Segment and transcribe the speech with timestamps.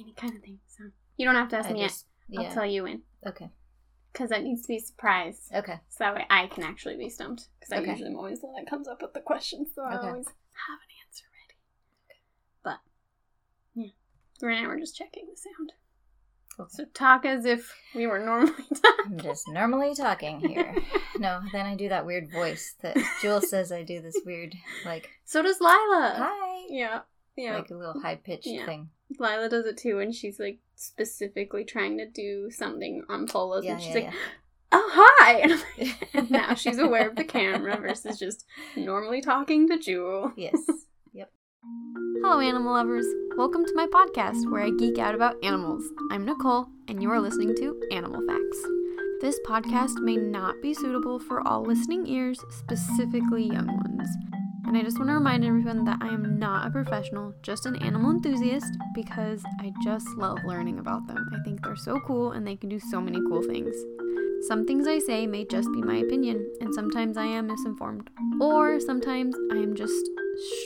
[0.00, 0.58] any kind of thing.
[0.68, 0.84] So
[1.16, 2.46] you don't have to ask I me just, yet.
[2.46, 3.02] I'll tell you when.
[3.26, 3.50] Okay.
[4.12, 5.48] Because that needs to be a surprise.
[5.54, 5.74] Okay.
[5.88, 7.48] So that way I can actually be stumped.
[7.60, 7.90] Because I Okay.
[7.92, 9.68] usually am always the one that comes up with the questions.
[9.74, 10.08] So I Okay.
[10.08, 11.58] always have an answer ready.
[12.64, 12.80] But,
[13.74, 13.90] yeah.
[14.48, 15.72] Right now we're just checking the sound.
[16.56, 16.66] Cool.
[16.68, 19.12] So talk as if we were normally talking.
[19.12, 20.74] I'm just normally talking here.
[21.18, 24.54] no, then I do that weird voice that Jewel says I do this weird,
[24.84, 26.14] like, So does Lila.
[26.18, 26.66] hi.
[26.68, 27.00] Yeah.
[27.36, 27.56] Yeah.
[27.56, 28.66] Like a little high pitched Yeah.
[28.66, 28.90] thing.
[29.18, 33.72] Lila does it too when she's like specifically trying to do something on Pola's Yeah,
[33.72, 34.14] and she's yeah, like,
[34.72, 35.32] oh, hi!
[35.42, 38.44] And, like- and now she's aware of the camera versus just
[38.76, 40.32] normally talking to Jewel.
[40.36, 40.56] yes.
[41.12, 41.30] Yep.
[42.22, 43.06] Hello, animal lovers.
[43.36, 45.82] Welcome to my podcast where I geek out about animals.
[46.12, 48.62] I'm Nicole, and you are listening to Animal Facts.
[49.20, 54.08] This podcast may not be suitable for all listening ears, specifically young ones.
[54.66, 57.76] And I just want to remind everyone that I am not a professional, just an
[57.82, 61.28] animal enthusiast, because I just love learning about them.
[61.34, 63.74] I think they're so cool and they can do so many cool things.
[64.48, 68.08] Some things I say may just be my opinion, and sometimes I am misinformed.
[68.40, 70.08] Or sometimes I am just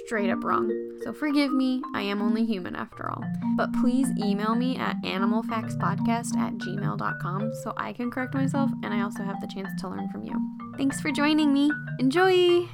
[0.06, 0.70] straight up wrong.
[1.02, 3.24] So forgive me, I am only human after all.
[3.56, 9.00] But please email me at animalfactspodcast at gmail.com so I can correct myself and I
[9.02, 10.34] also have the chance to learn from you.
[10.76, 11.72] Thanks for joining me.
[11.98, 12.68] Enjoy!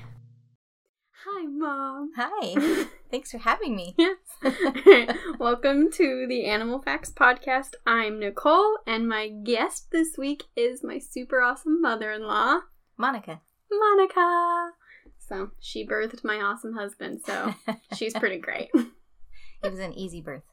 [1.41, 2.11] Hi, Mom.
[2.17, 2.85] Hi.
[3.11, 3.95] Thanks for having me.
[3.97, 4.19] Yes.
[5.39, 7.77] Welcome to the Animal Facts Podcast.
[7.87, 12.61] I'm Nicole, and my guest this week is my super awesome mother in law,
[12.99, 13.41] Monica.
[13.73, 14.73] Monica.
[15.19, 17.55] So she birthed my awesome husband, so
[17.97, 18.69] she's pretty great.
[18.75, 20.45] it was an easy birth.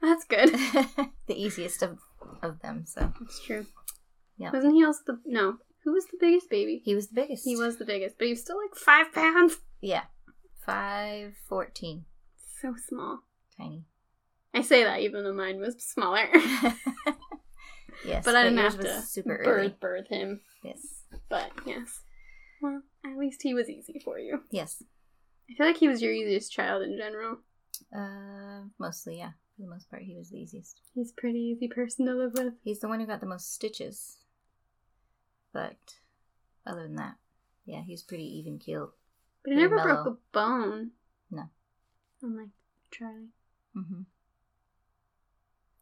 [0.00, 0.50] That's good.
[1.26, 1.98] the easiest of,
[2.44, 3.12] of them, so.
[3.18, 3.66] That's true.
[4.36, 4.52] Yeah.
[4.52, 5.56] Wasn't he also the no?
[5.82, 6.80] Who was the biggest baby?
[6.84, 7.44] He was the biggest.
[7.44, 9.56] He was the biggest, but he was still like five pounds.
[9.80, 10.02] Yeah.
[10.68, 12.02] 5'14.
[12.60, 13.20] So small.
[13.56, 13.84] Tiny.
[14.54, 16.28] I say that even though mine was smaller.
[18.04, 18.24] yes.
[18.24, 19.74] but I didn't have to super birth, early.
[19.80, 20.40] birth him.
[20.62, 21.04] Yes.
[21.28, 22.00] But yes.
[22.60, 24.42] Well, at least he was easy for you.
[24.50, 24.82] Yes.
[25.50, 27.38] I feel like he was your easiest child in general.
[27.96, 29.30] Uh, mostly, yeah.
[29.56, 30.80] For the most part, he was the easiest.
[30.94, 32.54] He's a pretty easy person to live with.
[32.62, 34.18] He's the one who got the most stitches.
[35.52, 35.76] But
[36.66, 37.14] other than that,
[37.64, 38.90] yeah, he's pretty even keeled.
[39.48, 40.90] But never broke a bone.
[41.30, 41.44] No.
[42.22, 42.48] Unlike
[42.90, 43.28] Charlie.
[43.76, 44.02] Mm-hmm.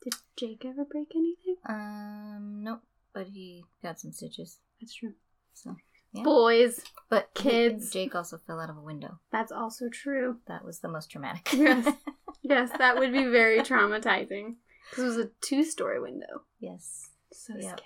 [0.03, 1.56] Did Jake ever break anything?
[1.69, 2.81] Um, nope.
[3.12, 4.59] But he got some stitches.
[4.81, 5.15] That's true.
[5.55, 5.76] So,
[6.12, 6.22] yeah.
[6.22, 7.91] Boys, But kids.
[7.91, 9.19] Jake also fell out of a window.
[9.32, 10.37] that's also true.
[10.47, 11.49] That was the most traumatic.
[11.53, 11.88] Yes.
[12.43, 14.55] Yes, that would be very traumatizing.
[14.91, 16.43] Because it was a two story window.
[16.60, 17.09] yes.
[17.32, 17.71] So Yeah.
[17.75, 17.82] scary.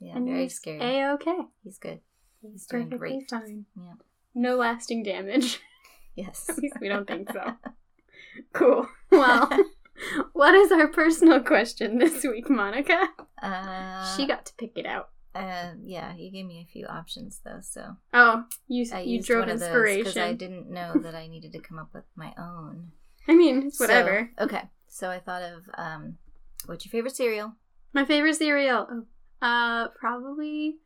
[0.00, 0.80] Yeah, and very scary.
[0.80, 1.38] A-okay.
[1.64, 2.00] He's good.
[2.42, 3.30] He's doing Perfectly great.
[3.30, 3.64] fine.
[3.74, 3.94] Yeah.
[4.34, 5.60] No lasting damage.
[6.14, 6.44] Yes.
[6.50, 7.54] At least we don't think so.
[8.52, 8.86] Cool.
[9.10, 9.48] Well,
[10.34, 13.08] what is our personal question this week, Monica?
[13.42, 15.08] Uh, she got to pick it out.
[15.34, 19.48] Uh, yeah, you gave me a few options though, so Oh, you I you drove
[19.48, 20.00] inspiration.
[20.04, 22.92] because I didn't know that I needed to come up with my own.
[23.26, 24.30] I mean, it's So- whatever.
[24.38, 26.18] okay, so I thought of um,
[26.66, 27.54] what's your favorite cereal?
[27.94, 28.86] My favorite cereal.
[28.90, 30.76] Oh, uh, probably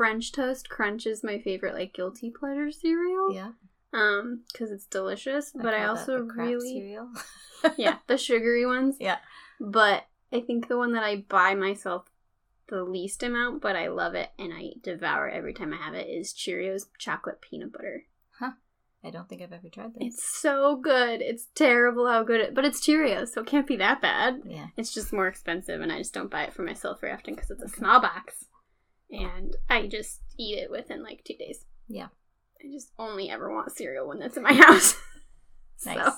[0.00, 3.34] French Toast Crunch is my favorite, like guilty pleasure cereal.
[3.34, 3.50] Yeah,
[3.92, 7.10] Um, because it's delicious, but I call that also really cereal.
[7.76, 8.96] yeah the sugary ones.
[8.98, 9.18] yeah.
[9.60, 12.06] But I think the one that I buy myself
[12.68, 15.92] the least amount, but I love it and I devour it every time I have
[15.92, 18.04] it is Cheerios chocolate peanut butter.
[18.38, 18.52] Huh.
[19.04, 20.14] I don't think I've ever tried this.
[20.14, 21.20] It's so good.
[21.20, 24.40] It's terrible how good it, but it's Cheerios, so it can't be that bad.
[24.46, 27.34] yeah, It's just more expensive, and I just don't buy it for myself very often
[27.34, 28.46] because it's a small box,
[29.10, 31.64] and I just eat it within like two days.
[31.88, 32.08] Yeah.
[32.62, 34.94] I just only ever want cereal when that's in my house.
[35.86, 35.96] nice.
[35.96, 36.12] So,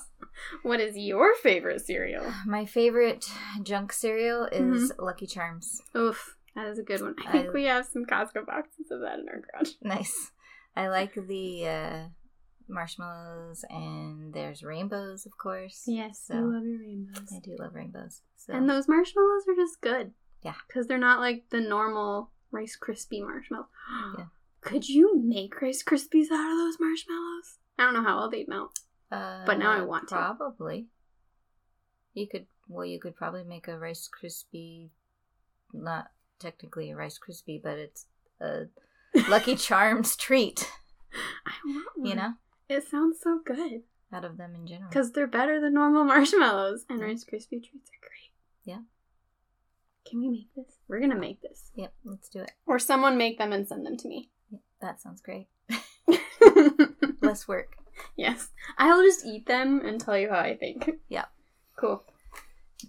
[0.63, 2.31] what is your favorite cereal?
[2.45, 3.25] My favorite
[3.63, 5.03] junk cereal is Mm-hmm.
[5.03, 5.81] Lucky Charms.
[5.95, 7.15] Oof, that is a good one.
[7.25, 9.71] I think I- we have some Costco boxes of that in our garage.
[9.81, 10.31] Nice.
[10.75, 12.03] I like the uh,
[12.67, 15.83] marshmallows, and there's rainbows, of course.
[15.87, 17.31] Yes, so I love your rainbows.
[17.33, 18.21] I do love rainbows.
[18.35, 20.11] So And those marshmallows are just good.
[20.41, 20.55] Yeah.
[20.67, 23.67] Because they're not like the normal Rice Krispie marshmallow.
[24.17, 24.25] Yeah.
[24.61, 27.57] Could you make Rice Krispies out of those marshmallows?
[27.77, 28.79] I don't know how well they'd melt.
[29.11, 30.15] uh, but now I want to.
[30.15, 30.87] Probably.
[32.13, 32.45] You could.
[32.69, 34.89] Well, you could probably make a Rice Krispie.
[35.73, 38.05] Not technically a Rice Krispie, but it's
[38.39, 38.67] a
[39.29, 40.69] Lucky Charms treat.
[41.45, 42.07] I want one.
[42.07, 42.33] You know,
[42.69, 43.81] It sounds so good.
[44.13, 44.89] out of them in general.
[44.89, 46.85] Because they're better than normal marshmallows.
[46.89, 47.01] And.
[47.01, 48.31] Rice Krispie treats are great.
[48.63, 48.79] Yeah.
[50.09, 50.75] Can we make this?
[50.87, 51.71] We're to make this.
[51.75, 52.51] Yep, let's do it.
[52.65, 54.29] Or someone make them and send them to me.
[54.81, 55.47] That sounds great.
[57.21, 57.75] Less work.
[58.17, 58.49] yes.
[58.77, 60.89] I'll just eat them and tell you how I think.
[61.09, 61.25] Yeah.
[61.75, 62.03] Cool.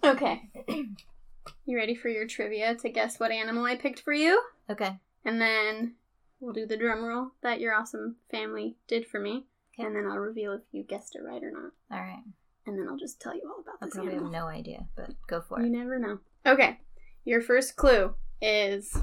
[0.05, 0.51] Okay.
[1.67, 4.43] You ready for your trivia to guess what animal I picked for you?
[4.69, 4.99] Okay.
[5.25, 5.95] And then
[6.41, 9.47] we'll do the drum roll that your awesome family did for me.
[9.79, 9.87] Okay.
[9.87, 11.73] And then I'll reveal if you guessed it right or not.
[11.91, 12.23] All right.
[12.67, 14.33] And then I'll just tell you all about I this probably animal.
[14.33, 15.65] have no idea, but go for it.
[15.65, 16.19] You never know.
[16.47, 16.79] Okay.
[17.25, 18.97] Your first clue is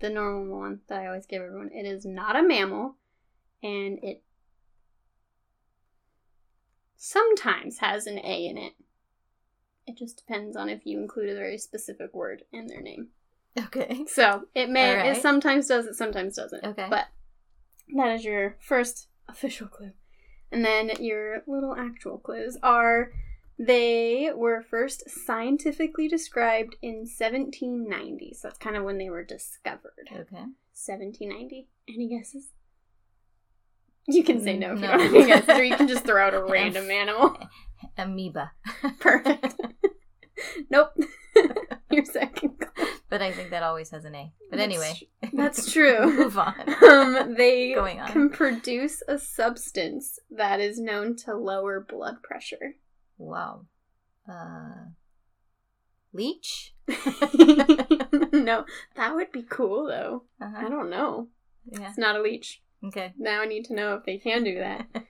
[0.00, 1.70] the normal one that I always give everyone.
[1.72, 2.96] It is not a mammal,
[3.62, 4.22] and it
[6.96, 8.74] sometimes has an A in it.
[9.86, 13.08] It just depends on if you include a very specific word in their name.
[13.58, 14.04] Okay.
[14.08, 15.16] So it may, Alright.
[15.16, 16.64] it sometimes does, it sometimes doesn't.
[16.64, 16.86] Okay.
[16.88, 17.06] But
[17.96, 19.92] that is your first official clue.
[20.52, 23.12] And then your little actual clues are
[23.58, 28.34] they were first scientifically described in 1790.
[28.34, 30.08] So that's kind of when they were discovered.
[30.10, 30.44] Okay.
[30.74, 31.68] 1790.
[31.88, 32.48] Any guesses?
[34.06, 34.92] You can say no if you No.
[34.92, 37.36] don't have any guesses, or you can just throw out a random animal.
[37.98, 38.52] Amoeba.
[39.00, 39.54] Perfect.
[40.70, 40.92] nope.
[41.90, 42.52] your second.
[43.10, 44.32] But I think that always has an A.
[44.50, 44.92] But That's anyway.
[44.98, 46.06] tr- that's true.
[46.16, 46.54] Move on.
[46.88, 48.08] um, they Going on.
[48.12, 52.74] can produce a substance that is known to lower blood pressure.
[53.18, 53.66] Wow.
[54.30, 54.90] Uh,
[56.12, 56.74] leech?
[56.88, 58.64] no,
[58.96, 60.24] that would be cool though.
[60.40, 60.68] I Uh-huh.
[60.68, 61.28] don't know.
[61.70, 61.88] Yeah.
[61.88, 62.62] It's not a leech.
[62.84, 63.12] Okay.
[63.18, 64.86] Now I need to know if they can do that.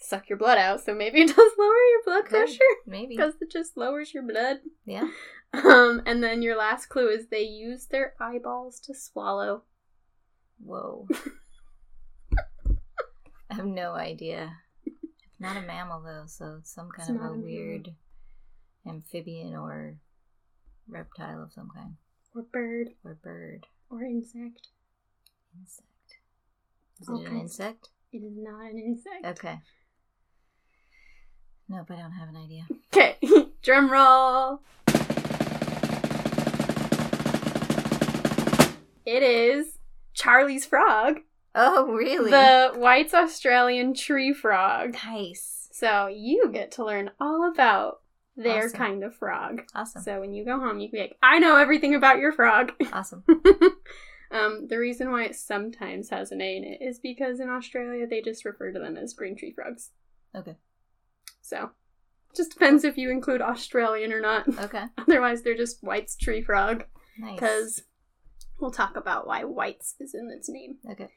[0.00, 3.16] Suck your blood out, so maybe it does lower your blood pressure Maybe.
[3.16, 4.58] because it just lowers your blood.
[4.86, 5.08] Yeah.
[5.52, 9.62] Um, and then your last clue is they use their eyeballs to swallow.
[10.64, 11.08] Whoa.
[13.50, 14.52] I have no idea.
[15.40, 17.94] Not a mammal though, so it's some It's kind of a weird
[18.86, 19.94] amphibian or
[20.88, 21.94] reptile of some kind.
[22.34, 23.66] Or bird, Or bird.
[23.90, 24.68] or insect.
[25.58, 25.86] Insect.
[27.00, 27.88] Is All it an insect?
[28.12, 29.24] It is not an insect.
[29.38, 29.60] Okay.
[31.68, 32.66] Nope, I don't have an idea.
[32.92, 33.18] Okay,
[33.62, 34.60] drum roll.
[39.06, 39.78] It is
[40.14, 41.20] Charlie's frog,
[41.60, 42.30] Oh, really?
[42.30, 44.94] the White's Australian tree frog.
[45.04, 45.68] Nice.
[45.72, 48.00] So you get to learn all about
[48.36, 48.78] their Awesome.
[48.78, 49.62] kind of frog.
[49.74, 50.02] Awesome.
[50.02, 52.72] So when you go home, you can be like, I know everything about your frog.
[52.92, 53.24] Awesome.
[54.30, 58.06] um, the reason why it sometimes has an A in it is because in Australia
[58.06, 59.90] they just refer to them as green tree frogs.
[60.36, 60.56] Okay.
[61.40, 61.70] So
[62.36, 64.46] just depends if you include Australian or not.
[64.60, 64.84] Okay.
[64.98, 66.84] Otherwise, they're just White's tree frog
[67.18, 67.34] Nice.
[67.34, 67.82] because
[68.60, 70.76] we'll talk about why White's is in its name.
[70.90, 71.08] Okay.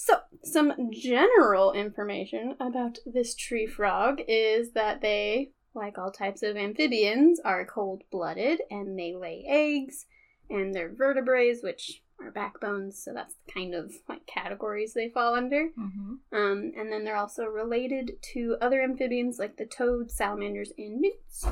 [0.00, 0.14] So,
[0.44, 7.40] some general information about this tree frog is that they, like all types of amphibians,
[7.44, 10.06] are cold blooded and they lay eggs,
[10.48, 15.34] and they're vertebrates, which are backbones, so that's the kind of like categories they fall
[15.34, 15.70] under.
[15.76, 16.14] Mm-hmm.
[16.32, 21.44] Um, and then they're also related to other amphibians like the toads, salamanders, and newts.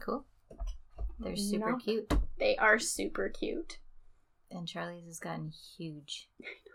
[0.00, 0.24] Cool.
[1.20, 1.76] They're super No.
[1.78, 2.12] cute.
[2.40, 3.78] They are super cute.
[4.50, 6.28] And Charlie's has gotten huge.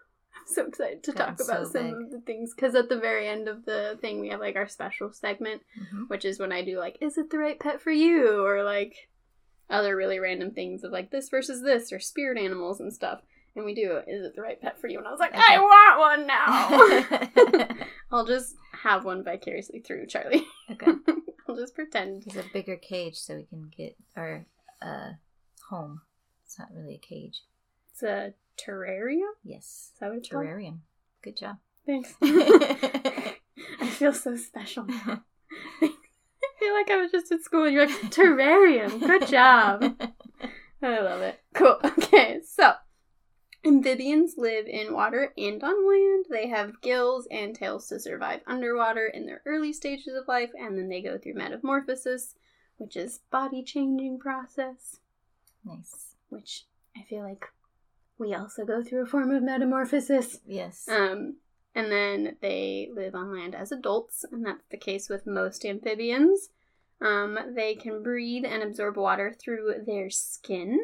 [0.53, 1.93] So excited to talk about so some big.
[1.93, 4.67] of the things because at the very end of the thing we have like our
[4.67, 6.03] special segment, Mm-hmm.
[6.03, 8.45] which is when I do like, is it the right pet for you?
[8.45, 9.09] Or like
[9.69, 13.21] other really random things of like this versus this or spirit animals and stuff.
[13.55, 14.97] And we do, is it the right pet for you?
[14.97, 15.41] And I was like, Okay.
[15.47, 17.77] I want one now.
[18.11, 20.45] I'll just have one vicariously through Charlie.
[20.71, 20.91] okay.
[21.47, 22.23] I'll just pretend.
[22.25, 24.45] It's a bigger cage so we can get our
[24.81, 25.11] uh,
[25.69, 26.01] home.
[26.45, 27.41] It's not really a cage.
[27.91, 29.31] It's a terrarium?
[29.43, 29.91] Yes.
[29.93, 30.45] Is that what it's called?
[30.45, 30.79] Terrarium.
[31.21, 31.57] Good job.
[31.85, 32.13] Thanks.
[32.21, 35.23] I feel so special now.
[35.81, 35.89] I
[36.59, 38.99] feel like I was just at school and you're like, terrarium.
[38.99, 39.95] Good job.
[40.81, 41.39] I love it.
[41.53, 41.79] Cool.
[41.83, 42.73] Okay, so
[43.65, 46.25] amphibians live in water and on land.
[46.29, 50.77] They have gills and tails to survive underwater in their early stages of life, and
[50.77, 52.35] then they go through metamorphosis,
[52.77, 54.99] which is body changing process,
[55.63, 56.15] nice.
[56.29, 56.65] which
[56.97, 57.45] I feel like
[58.17, 60.39] we also go through a form of metamorphosis.
[60.45, 60.87] Yes.
[60.87, 61.37] Um,
[61.75, 66.49] and then they live on land as adults, and that's the case with most amphibians.
[67.01, 70.79] Um, they can breathe and absorb water through their skin,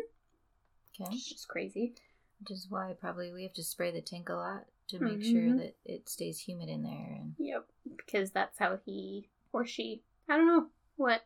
[1.00, 1.09] okay.
[1.12, 1.93] which is crazy.
[2.39, 5.41] Which is why probably we have to spray the tank a lot to make sure
[5.41, 5.57] Mhm.
[5.59, 7.15] that it stays humid in there.
[7.19, 10.01] And Yep, because that's how he or she.
[10.27, 11.21] I don't know what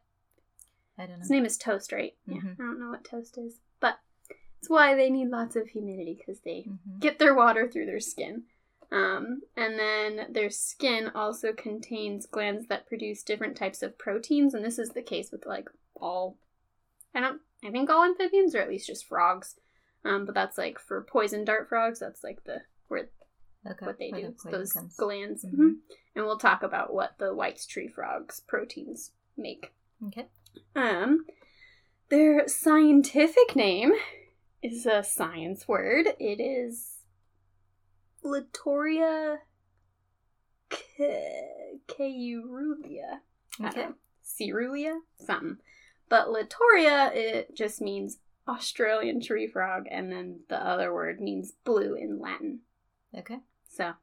[0.97, 1.19] I don't know.
[1.19, 2.15] his name is Toast, right?
[2.25, 2.53] Yeah, Mhm.
[2.59, 3.61] I don't know what Toast is,
[4.63, 6.99] it's why they need lots of humidity because they Mhm.
[7.01, 8.45] get their water through their skin.
[8.93, 14.63] Um, and then their skin also contains glands that produce different types of proteins, and
[14.63, 16.37] this is the case with like all,
[17.13, 19.59] I don't, I think all amphibians, or at least just frogs.
[20.05, 21.99] Um, but that's like for poison dart frogs.
[21.99, 23.09] That's like the where
[23.69, 23.85] Okay.
[23.85, 24.33] what they do.
[24.45, 24.95] the those comes.
[24.95, 25.55] glands, Mhm.
[25.55, 25.75] Mhm.
[26.15, 29.73] and we'll talk about what the White's tree frogs proteins make.
[30.07, 30.27] Okay.
[30.73, 31.25] Um,
[32.09, 33.93] Their scientific name
[34.63, 36.07] is a science word.
[36.19, 36.99] It is
[38.23, 39.37] Litoria.
[43.61, 43.87] I Okay.
[44.39, 44.99] Caerulea?
[45.19, 45.57] Something.
[46.09, 51.93] But Litoria, it just means Australian tree frog, and then the other word means blue
[51.95, 52.59] in Latin.
[53.17, 53.39] Okay.
[53.69, 53.93] So,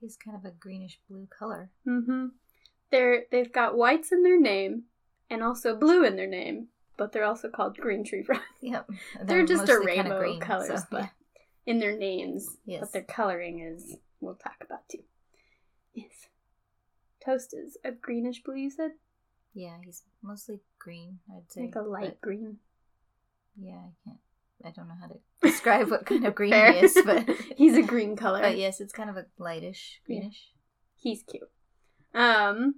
[0.00, 1.70] He's kind of a greenish blue color.
[1.86, 2.26] mm-hmm.
[2.90, 4.84] They're, they've got whites in their name
[5.28, 8.42] and also blue in their name, but they're also called green tree frogs.
[8.60, 8.90] Yep.
[9.22, 11.08] They're, just a rainbow green, colors, so, but yeah.
[11.64, 12.56] in their names.
[12.66, 12.80] Yes.
[12.80, 15.04] But their coloring is, we'll talk about too.
[15.94, 16.26] Yes.
[17.24, 18.90] Toast is a greenish blue, you said?
[19.54, 21.62] Yeah, he's mostly green, I'd say.
[21.62, 22.58] Like a light green.
[23.56, 24.18] Yeah, I can't.
[24.64, 27.82] I don't know how to describe what kind of green he is, but He's a
[27.82, 28.40] green color.
[28.40, 30.18] But yes, it's kind of a lightish Yeah.
[30.20, 30.48] greenish.
[30.96, 31.48] He's cute.
[32.12, 32.76] Um,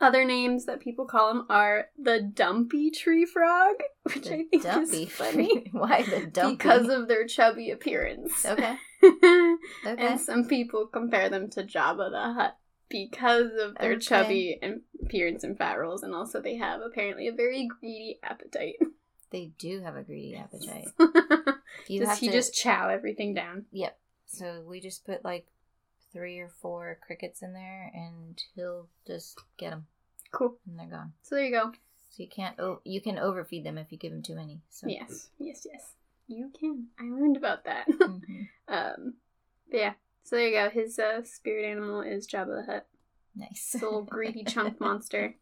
[0.00, 3.74] other names that people call him are the dumpy tree frog,
[4.04, 5.02] which The I think dumpy.
[5.04, 6.56] is funny Why the dumpy?
[6.56, 8.44] because of their chubby appearance.
[8.46, 8.76] okay.
[9.02, 10.06] Okay.
[10.06, 12.56] and some people compare them to Jabba the Hutt
[12.88, 14.00] because of their Okay.
[14.00, 14.60] chubby
[15.04, 18.76] appearance and fat rolls, and also they have apparently a very greedy appetite.
[19.30, 20.88] they do have a greedy appetite.
[21.88, 23.66] Does he to, just chow everything down?
[23.72, 23.98] Yep.
[24.26, 25.46] So we just put like
[26.12, 29.86] three or four crickets in there, and he'll just get them,
[30.32, 30.56] Cool.
[30.66, 31.12] and they're gone.
[31.22, 31.72] So there you go.
[32.10, 32.58] So you can't.
[32.58, 34.60] Oh, you can overfeed them if you give them too many.
[34.70, 34.88] So.
[34.88, 35.92] Yes, yes, yes.
[36.26, 36.86] You can.
[36.98, 37.86] I learned about that.
[37.98, 38.48] Mhm.
[38.68, 39.14] um,
[39.70, 39.92] but yeah.
[40.24, 40.68] So there you go.
[40.70, 42.86] His uh, spirit animal is Jabba the Hutt.
[43.36, 43.70] Nice.
[43.72, 45.34] This little greedy chunk monster.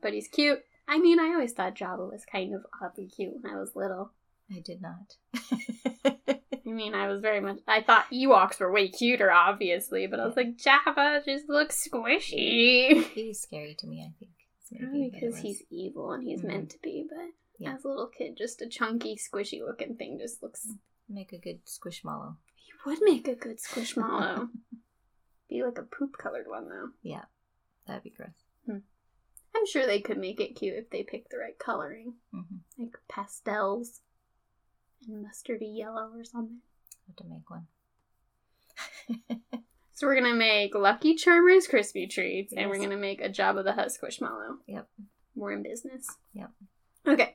[0.00, 0.60] But he's cute.
[0.86, 4.12] I mean, I always thought Jabba was kind of oddly cute when I was little.
[4.54, 5.16] I did not.
[6.68, 7.58] I mean, I was very much.
[7.66, 13.04] I thought Ewoks were way cuter, obviously, but I was like, Jabba just looks squishy.
[13.14, 14.02] He's scary to me.
[14.02, 14.32] I think.
[14.70, 16.48] Maybe Probably what it because he's evil and he's Mhm.
[16.48, 17.74] meant to be, but Yeah.
[17.74, 20.68] as a little kid, just a chunky, squishy looking thing just looks.
[21.08, 22.36] make a good squishmallow.
[22.54, 24.50] He would make a good squishmallow.
[25.48, 26.90] be like a poop colored one, though.
[27.02, 27.24] Yeah,
[27.86, 28.44] that'd be gross.
[28.68, 32.96] I'm sure they could make it cute if they picked the right coloring, hmm like
[33.08, 34.02] pastels
[35.06, 36.58] and mustardy yellow or something.
[37.06, 37.66] Have to make one.
[39.98, 43.72] So we're gonna make Lucky Charmers crispy treats, and we're gonna make a Jabba the
[43.72, 44.58] Hutt squishmallow.
[44.68, 44.88] Yep.
[45.34, 46.06] We're in business.
[46.34, 46.50] Yep.
[47.08, 47.34] Okay.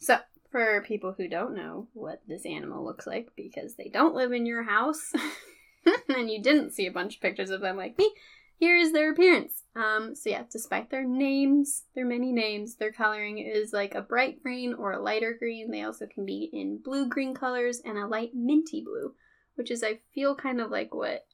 [0.00, 0.18] So
[0.50, 4.46] for people who don't know what this animal looks like because they don't live in
[4.46, 5.12] your house,
[6.08, 8.12] and you didn't see a bunch of pictures of them like me,
[8.58, 9.62] here is their appearance.
[9.74, 14.42] Um, so yeah, despite their names, their many names, their coloring is like a bright
[14.42, 15.70] green or a lighter green.
[15.70, 19.14] They also can be in blue green colors and a light minty blue,
[19.54, 21.26] which is I feel kind of like what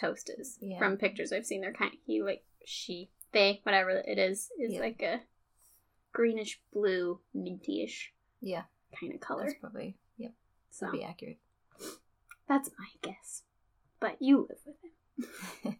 [0.00, 0.78] Toast is Yeah.
[0.78, 1.60] from pictures I've seen.
[1.60, 4.80] They're kind of, he like she they whatever it is is Yeah.
[4.80, 5.20] like a
[6.12, 8.62] greenish blue minty-ish Yeah,
[8.98, 9.44] kind of color.
[9.46, 10.32] that's probably yep.
[10.70, 11.38] So be accurate.
[12.48, 13.42] that's my guess.
[13.98, 15.76] But you live with him.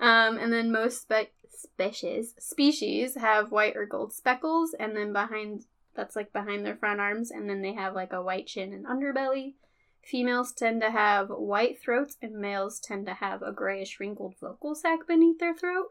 [0.00, 5.66] Um, and then most spe- species species have white or gold speckles, and then behind
[5.94, 8.86] that's like behind their front arms, and then they have like a white chin and
[8.86, 9.54] underbelly.
[10.02, 14.74] Females tend to have white throats, and males tend to have a grayish wrinkled vocal
[14.74, 15.88] sac beneath their throat.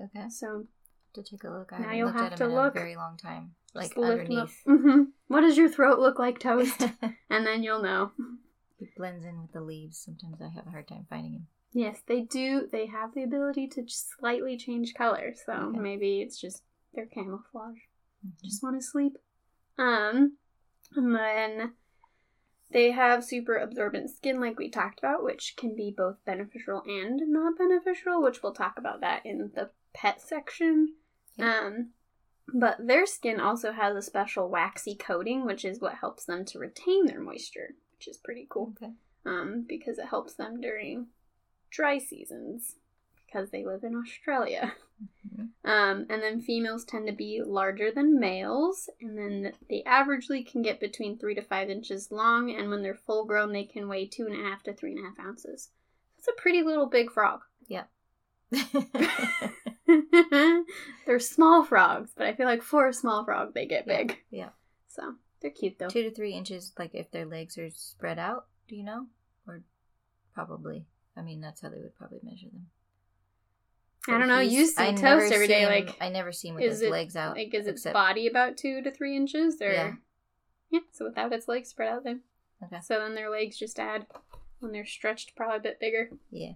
[0.00, 0.66] Okay, So
[1.14, 1.72] to take a look.
[1.72, 2.76] I Now you'll looked have at to look.
[2.76, 3.54] a very long time.
[3.74, 4.48] Like just lift 'em up.
[4.48, 4.62] underneath.
[4.86, 5.06] Mhm.
[5.26, 6.80] What does your throat look like, Toast?
[7.30, 8.12] and then you'll know.
[8.78, 9.98] he blends in with the leaves.
[9.98, 11.46] Sometimes I have a hard time finding him.
[11.72, 12.66] Yes, they do.
[12.70, 15.78] They have the ability to just slightly change color, so Okay.
[15.78, 16.62] maybe it's just
[16.94, 17.78] their camouflage.
[18.26, 18.42] Mhm.
[18.42, 19.16] Just want to sleep.
[19.76, 20.38] Um,
[20.96, 21.74] and then
[22.70, 27.20] they have super absorbent skin, like we talked about, which can be both beneficial and
[27.28, 30.94] not beneficial, which we'll talk about that in the pet section.
[31.36, 31.58] Yeah.
[31.66, 31.92] Um,
[32.52, 36.58] but their skin also has a special waxy coating, which is what helps them to
[36.58, 38.94] retain their moisture, which is pretty cool Okay.
[39.26, 41.08] um, because it helps them during
[41.70, 42.76] dry seasons
[43.26, 44.74] because they live in Australia.
[45.28, 45.50] Mhm.
[45.64, 50.60] Um, and then females tend to be larger than males, and then they averagely can
[50.62, 54.06] get between three to five inches long, and when they're full grown, they can weigh
[54.06, 55.70] two and a half to three and a half ounces.
[56.16, 57.42] That's a pretty little big frog.
[57.68, 57.84] Yeah.
[61.06, 64.18] They're small frogs, but I feel like for a small frog, they get Yeah, big.
[64.30, 64.48] yeah.
[64.88, 65.88] So they're cute though.
[65.88, 68.46] Two to three inches, like if their legs are spread out.
[68.68, 69.06] Do you know?
[69.46, 69.62] Or
[70.34, 70.84] probably.
[71.18, 72.68] I mean, that's how they would probably measure them.
[74.08, 74.38] I don't know.
[74.40, 76.82] You see I toast every day, him- like I never see him with is his
[76.82, 77.36] it legs out.
[77.36, 79.94] like is its except- body about two to three inches or Yeah.
[80.70, 82.22] yeah so without its legs spread out then
[82.62, 82.80] Okay.
[82.80, 84.06] so then their legs just add
[84.60, 86.52] when they're stretched probably a bit bigger Yeah.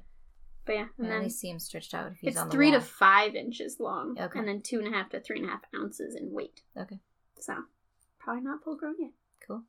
[0.64, 2.52] but yeah I and only then see him stretched out if he's it's on the
[2.52, 4.38] three to five inches long Okay.
[4.38, 7.00] and then two and a half to three and a half ounces in weight Okay.
[7.38, 7.54] So
[8.19, 9.11] probably not full grown yet.
[9.47, 9.64] Cool.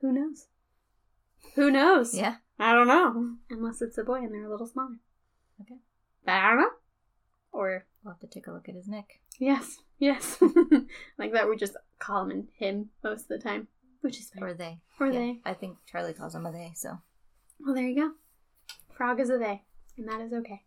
[0.00, 0.46] Who knows?
[1.54, 2.14] Who knows?
[2.14, 2.36] Yeah.
[2.58, 3.36] I don't know.
[3.50, 4.96] Unless it's a boy and they're a little smaller.
[5.60, 5.76] Okay.
[6.24, 6.70] But I don't know.
[7.52, 9.20] Or We'll have to take a look at his neck.
[9.38, 10.38] yes, yes,
[11.18, 11.48] like that.
[11.48, 13.66] We just call him and him most of the time,
[14.00, 14.48] which is fair.
[14.48, 14.78] Or they.
[15.00, 15.40] Or Yeah, they.
[15.44, 16.98] I think Charlie calls him a they, so.
[17.58, 18.10] Well, there you go.
[18.96, 19.62] Frog is a they,
[19.98, 20.62] and that is okay.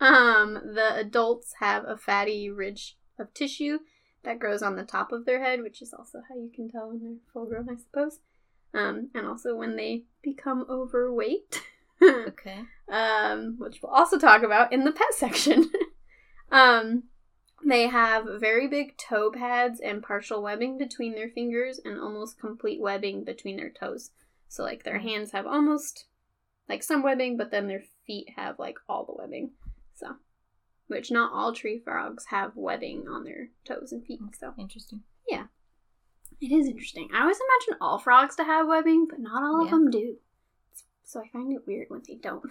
[0.00, 3.80] Um, the adults have a fatty ridge of tissue
[4.22, 6.88] that grows on the top of their head, which is also how you can tell
[6.88, 8.20] when they're full grown, I suppose.
[8.74, 11.62] Um, and also when they become overweight,
[12.02, 12.60] Okay.
[12.88, 15.70] um, which we'll also talk about in the pet section.
[16.52, 17.04] um,
[17.66, 22.80] they have very big toe pads and partial webbing between their fingers and almost complete
[22.80, 24.10] webbing between their toes.
[24.48, 26.04] So, like, their hands have almost
[26.68, 29.50] like some webbing, but then their feet have like all the webbing.
[29.94, 30.16] So,
[30.86, 34.20] which not all tree frogs have webbing on their toes and feet.
[34.38, 35.02] So, Interesting.
[36.40, 37.08] It is interesting.
[37.14, 40.16] I always imagine all frogs to have webbing, but not all of them do.
[41.04, 42.50] So I find it weird when they don't.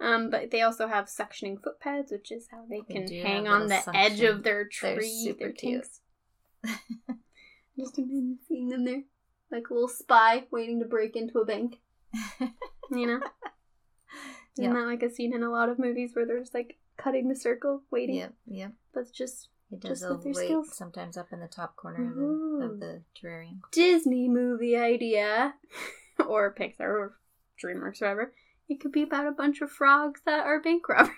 [0.00, 3.68] Um, but they also have suctioning foot pads, which is how they can hang on
[3.68, 4.90] the little edge of their tree.
[4.94, 5.86] They're super cute.
[7.78, 9.02] Just imagine seeing them there,
[9.52, 11.78] like a little spy waiting to break into a bank.
[12.90, 13.16] You know,
[14.58, 14.72] isn't Yeah.
[14.72, 17.36] that like a scene in a lot of movies where they're just like cutting the
[17.36, 18.28] circle, waiting?
[18.46, 18.72] Yep.
[18.94, 20.76] But it's just It does Just with their skills.
[20.76, 23.60] sometimes up in the top corner of the, of the terrarium.
[23.72, 25.54] Disney movie idea,
[26.26, 27.18] or Pixar or
[27.62, 28.32] DreamWorks, whatever.
[28.68, 31.10] It could be about a bunch of frogs that are bank robbers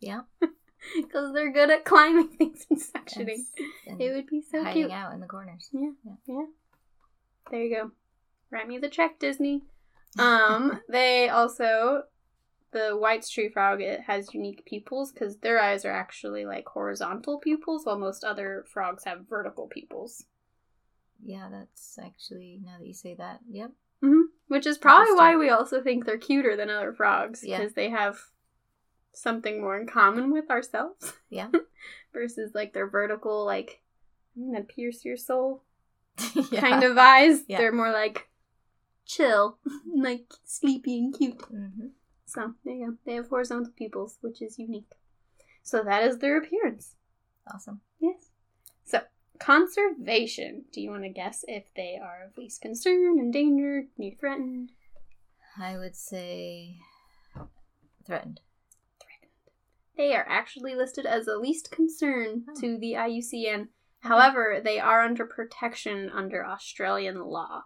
[0.00, 0.20] Yeah.
[0.96, 3.44] because they're good at climbing things and suctioning.
[3.86, 4.90] And It would be so hiding cute.
[4.92, 5.68] out in the corners.
[5.72, 5.90] Yeah,
[6.26, 6.44] yeah.
[7.50, 7.90] There you go.
[8.50, 9.62] Write me the check, Disney.
[10.18, 12.02] Um, they also
[12.72, 13.80] the White's tree frog.
[13.80, 18.64] It has unique pupils because their eyes are actually like horizontal pupils, while most other
[18.68, 20.24] frogs have vertical pupils.
[21.24, 23.70] Yeah, that's actually, now that you say that, yep.
[24.00, 27.58] hmm Which is probably why we also think they're cuter than other frogs Yeah.
[27.58, 28.18] because they have
[29.12, 31.48] something more in common with ourselves Yeah.
[32.12, 33.82] versus like their vertical, like
[34.36, 35.62] I'm gonna pierce your soul
[36.50, 36.60] yeah.
[36.60, 37.44] kind of eyes.
[37.46, 37.58] Yeah.
[37.58, 38.28] They're more like
[39.06, 39.58] chill,
[39.96, 41.40] like sleepy and cute.
[41.42, 41.86] hmm
[42.34, 42.96] So there you go.
[43.04, 44.90] They have horizontal pupils, which is unique.
[45.62, 46.96] So that is their appearance.
[47.52, 47.80] Awesome.
[48.00, 48.30] Yes.
[48.84, 49.00] So
[49.38, 50.64] conservation.
[50.72, 54.70] Do you want to guess if they are of least concern, endangered, new threatened?
[55.60, 56.76] I would say
[58.06, 58.40] threatened.
[59.00, 59.32] Threatened.
[59.96, 62.60] They are actually listed as a least concern Oh.
[62.60, 63.68] to the IUCN.
[64.00, 67.64] However, they are under protection under Australian law.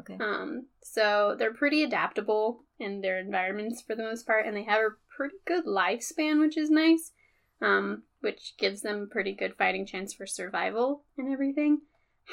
[0.00, 0.18] Okay.
[0.20, 4.80] Um, so they're pretty adaptable in their environments for the most part, and they have
[4.80, 7.12] a pretty good lifespan, which is nice.
[7.60, 11.80] Um, which gives them a pretty good fighting chance for survival and everything.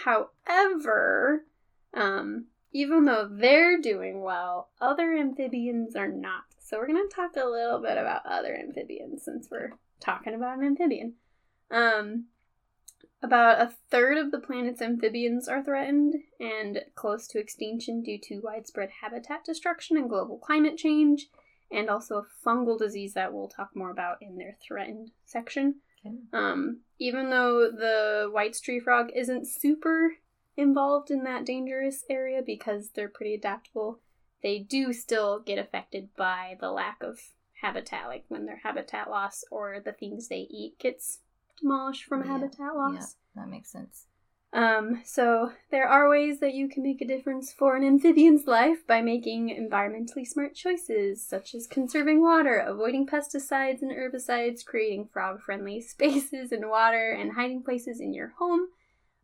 [0.03, 1.45] However,
[1.93, 6.43] um, even though they're doing well, other amphibians are not.
[6.59, 10.65] So we're gonna talk a little bit about other amphibians since we're talking about an
[10.65, 11.13] amphibian.
[11.71, 12.25] Um,
[13.25, 18.41] about a third of the planet's amphibians are threatened and close to extinction due to
[18.43, 21.27] widespread habitat destruction and global climate change,
[21.71, 25.75] and also a fungal disease that we'll talk more about in their threatened section.
[26.05, 26.15] Okay.
[26.31, 30.13] Um, even though the white tree frog isn't super
[30.55, 33.99] involved in that dangerous area because they're pretty adaptable,
[34.43, 37.19] they do still get affected by the lack of
[37.61, 41.19] habitat, like when their habitat loss or the things they eat gets
[41.59, 42.93] demolished from Yeah, habitat loss.
[43.35, 44.05] Yeah, that makes sense.
[44.55, 48.87] Um, so there are ways that you can make a difference for an amphibian's life
[48.87, 55.81] by making environmentally smart choices, such as conserving water, avoiding pesticides and herbicides, creating frog-friendly
[55.87, 58.69] spaces and water and hiding places in your home,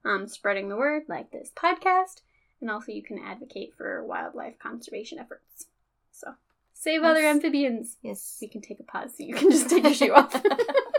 [0.04, 2.20] um, spreading the word like this podcast,
[2.60, 5.68] and also you can advocate for wildlife conservation efforts.
[6.12, 6.34] So
[6.74, 7.96] save other amphibians.
[8.02, 8.38] Yes.
[8.42, 10.36] We can take a pause so you can just take your shoe off.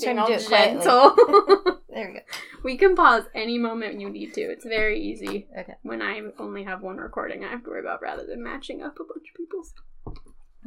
[0.00, 0.84] Trying to all do it quietly.
[0.84, 1.78] gentle.
[1.92, 2.20] There we go.
[2.64, 4.40] We can pause any moment you need to.
[4.40, 5.46] It's very easy.
[5.58, 5.74] Okay.
[5.82, 8.98] When I only have one recording, I have to worry about rather than matching up
[8.98, 9.74] a bunch of people's.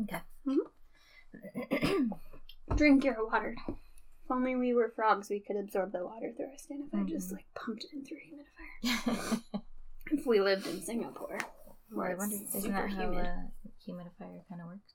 [0.03, 0.21] Okay.
[2.75, 3.55] Drink your water.
[3.67, 6.87] If only we were frogs, we could absorb the water through our skin.
[6.91, 7.33] If I just Mhm.
[7.33, 9.41] like pumped it in through a humidifier.
[10.11, 13.51] If we lived in Singapore, well, where I it's wonder, isn't that how humid, a
[13.87, 14.93] humidifier kind of works?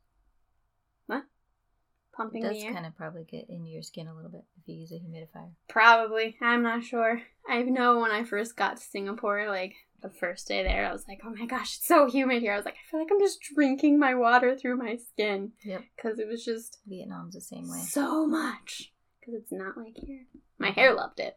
[2.13, 2.73] Pumping It does the air.
[2.73, 5.51] kind of probably get into your skin a little bit if you use a humidifier.
[5.69, 6.37] Probably.
[6.41, 7.23] I'm not sure.
[7.49, 11.05] I know when I first got to Singapore, like the first day there, I was
[11.09, 12.53] like, oh my gosh, it's so humid here.
[12.53, 15.53] I was like, I feel like I'm just drinking my water through my skin.
[15.65, 15.83] Yep.
[15.97, 17.81] Because it was just Vietnam's the same way.
[17.81, 18.93] so much.
[19.21, 20.27] Because it's not like here.
[20.59, 21.37] My hair loved it.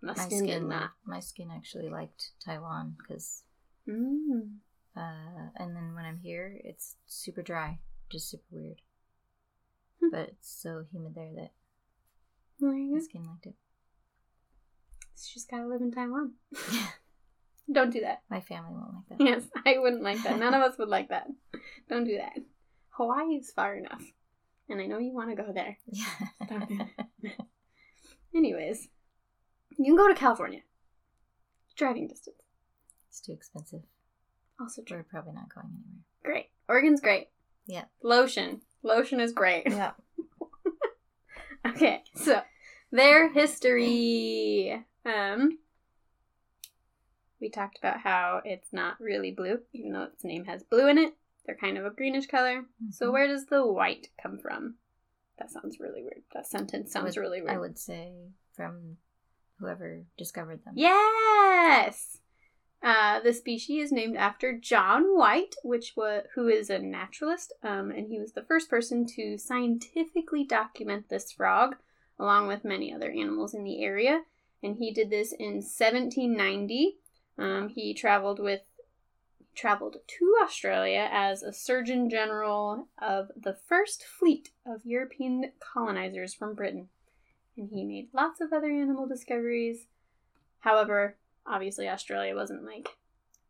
[0.00, 0.90] My, my skin, did skin, not.
[1.04, 3.42] my skin actually liked Taiwan because,
[3.88, 4.58] Mm.
[4.96, 7.78] uh, and then when I'm here, it's super dry,
[8.10, 8.80] just super weird.
[10.00, 10.08] Hmm.
[10.10, 11.50] But it's so humid there that
[12.60, 13.54] there my skin liked it.
[15.16, 16.32] She's gotta live in Taiwan.
[17.72, 18.22] Don't do that.
[18.30, 19.24] My family won't like that.
[19.24, 20.38] Yes, I wouldn't like that.
[20.38, 21.26] None of us would like that.
[21.88, 22.32] Don't do that.
[22.90, 24.02] Hawaii is far enough.
[24.70, 25.76] And I know you want to go there.
[27.20, 27.32] Yeah.
[28.34, 28.88] Anyways,
[29.76, 30.60] you can go to California.
[31.76, 32.36] Driving distance.
[33.08, 33.82] it's too expensive.
[34.60, 34.98] Also true.
[34.98, 36.02] We're probably not going anywhere.
[36.24, 36.46] Great.
[36.68, 37.28] Oregon's great.
[37.66, 37.84] Yeah.
[38.02, 38.62] Lotion.
[38.88, 39.64] Lotion is great.
[39.66, 39.92] Yeah.
[41.66, 42.40] Okay, so
[42.92, 44.84] their history.
[45.04, 45.58] Um,
[47.40, 50.98] we talked about how it's not really blue, even though its name has blue in
[50.98, 51.14] it.
[51.44, 52.64] They're kind of a greenish color.
[52.90, 53.12] So Mhm.
[53.12, 54.76] where does the white come from?
[55.38, 56.22] That sounds really weird.
[56.32, 57.54] That sentence sounds would- really weird.
[57.54, 58.12] I would say
[58.54, 58.96] from
[59.58, 60.74] whoever discovered them.
[60.76, 62.17] Yes.
[62.82, 67.90] Uh, the species is named after John White, which was who is a naturalist, um,
[67.90, 71.76] and he was the first person to scientifically document this frog,
[72.18, 74.22] along with many other animals in the area.
[74.62, 76.98] And he did this in 1790.
[77.36, 78.62] Um, he traveled with
[79.54, 86.54] traveled to Australia as a surgeon general of the first fleet of European colonizers from
[86.54, 86.88] Britain
[87.58, 89.86] and he made lots of other animal discoveries.
[90.60, 91.16] However,
[91.48, 92.88] obviously Australia wasn't like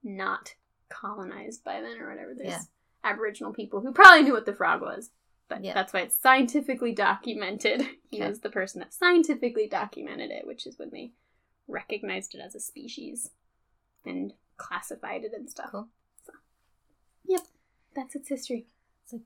[0.02, 0.54] not
[0.88, 2.34] colonized by then or whatever.
[2.34, 2.61] There's Yeah.
[3.04, 5.11] Aboriginal people who probably knew what the frog was.
[5.48, 5.72] But Yeah.
[5.74, 7.87] that's why it's scientifically documented.
[8.11, 11.12] He was the person that scientifically documented it, which is when they
[11.66, 13.30] recognized it as a species
[14.04, 15.70] and classified it and stuff.
[15.72, 15.88] Cool.
[16.24, 16.32] So,
[17.26, 17.42] yep,
[17.94, 18.66] that's its history.
[19.04, 19.22] It's like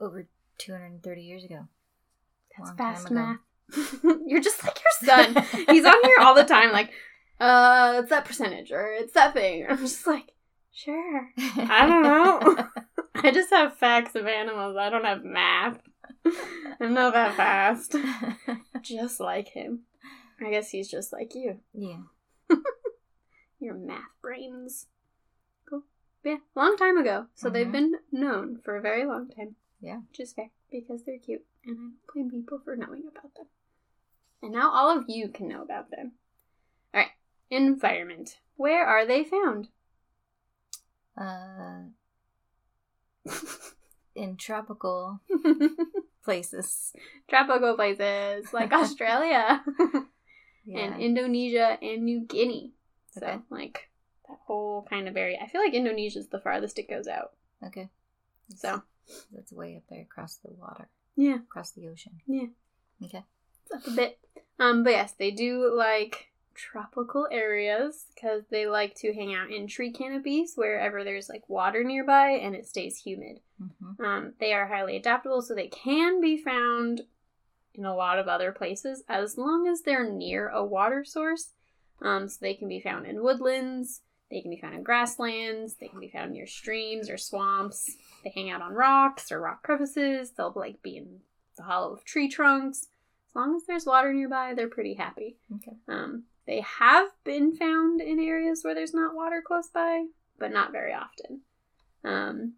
[0.00, 0.26] over
[0.58, 1.68] 230 years ago.
[2.58, 3.38] That's fast math.
[4.26, 5.44] You're just like your son.
[5.70, 6.90] He's on here all the time, like,
[7.40, 9.66] uh, it's that percentage or it's that thing.
[9.68, 10.32] I'm just like,
[10.72, 11.30] sure.
[11.38, 12.68] I don't know.
[13.16, 14.76] I just have facts of animals.
[14.78, 15.78] I don't have math.
[16.80, 17.96] I'm not that fast.
[18.82, 19.80] Just like him.
[20.44, 21.60] I guess he's just like you.
[21.72, 22.00] yeah.
[23.58, 24.86] Your math brains.
[25.68, 25.82] Cool.
[26.22, 27.26] Yeah, long time ago.
[27.34, 27.72] So they've Mhm.
[27.72, 29.56] been known for a very long time.
[29.80, 30.00] Yeah.
[30.10, 33.46] Which is fair because they're cute and I don't blame people for knowing about them.
[34.42, 36.12] And now all of you can know about them.
[37.50, 38.38] Environment.
[38.56, 39.68] Where are they found?
[41.20, 41.90] Uh,
[44.14, 45.20] in tropical
[46.24, 46.92] places.
[47.28, 49.62] Tropical places like Australia
[50.64, 50.78] Yeah.
[50.80, 52.72] and Indonesia and New Guinea.
[53.12, 53.38] So, Okay.
[53.50, 53.88] like,
[54.28, 55.38] that whole kind of area.
[55.42, 57.32] I feel like Indonesia's the farthest it goes out.
[57.64, 57.88] okay.
[58.54, 58.82] So,
[59.32, 61.36] That's way up there across the water, yeah.
[61.36, 62.20] across the ocean.
[62.26, 62.46] Yeah.
[63.04, 63.22] Okay.
[63.64, 64.18] It's up a bit.
[64.58, 66.26] Um, but yes, they do like
[66.56, 71.84] tropical areas because they like to hang out in tree canopies wherever there's like water
[71.84, 73.40] nearby and it stays humid.
[73.58, 77.02] hmm Um, they are highly adaptable, so they can be found
[77.74, 81.50] in a lot of other places as long as they're near a water source.
[82.02, 85.88] Um, so they can be found in woodlands, they can be found in grasslands, they
[85.88, 87.96] can be found near streams or swamps.
[88.24, 90.32] They hang out on rocks or rock crevices.
[90.32, 91.20] They'll like be in
[91.56, 92.88] the hollow of tree trunks.
[93.28, 95.36] As long as there's water nearby, they're pretty happy.
[95.54, 95.76] Okay.
[95.88, 100.06] Um, they have been found in areas where there's not water close by,
[100.38, 101.40] but not very often.
[102.04, 102.54] Um,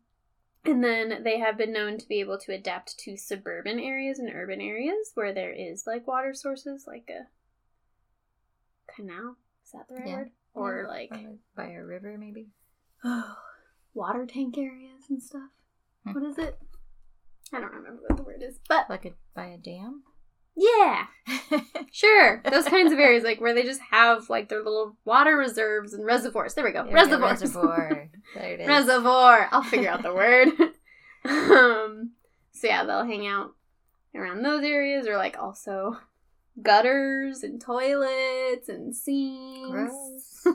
[0.65, 4.31] and then they have been known to be able to adapt to suburban areas and
[4.35, 7.27] urban areas where there is like water sources, like a
[8.95, 9.37] canal.
[9.65, 10.17] Is that the right Yeah.
[10.17, 10.31] word?
[10.55, 11.13] Or Yeah, like
[11.55, 12.49] by a river, maybe.
[13.05, 13.37] Oh,
[13.95, 15.51] water tank areas and stuff.
[16.05, 16.13] Hmm.
[16.13, 16.59] What is it?
[17.53, 20.03] I don't remember what the word is, but Like a by a dam.
[20.59, 21.07] Yeah,
[21.93, 22.43] sure.
[22.51, 26.05] Those kinds of areas, like where they just have like their little water reserves and
[26.05, 26.55] reservoirs.
[26.55, 27.41] There we go, There we go, reservoirs.
[27.41, 28.11] Reservoir.
[28.35, 28.67] There it is.
[28.69, 29.49] Reservoir.
[29.53, 30.49] I'll figure out the word.
[31.25, 32.13] um,
[32.53, 33.53] so yeah, they'll hang out
[34.15, 35.97] around those areas, or like also
[36.61, 39.71] gutters and toilets and sinks.
[39.71, 40.47] Gross.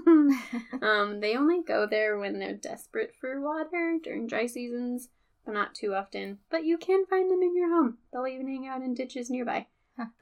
[0.81, 5.09] um, they only go there when they're desperate for water during dry seasons,
[5.45, 6.39] but not too often.
[6.49, 7.99] But you can find them in your home.
[8.11, 9.67] They'll even hang out in ditches nearby.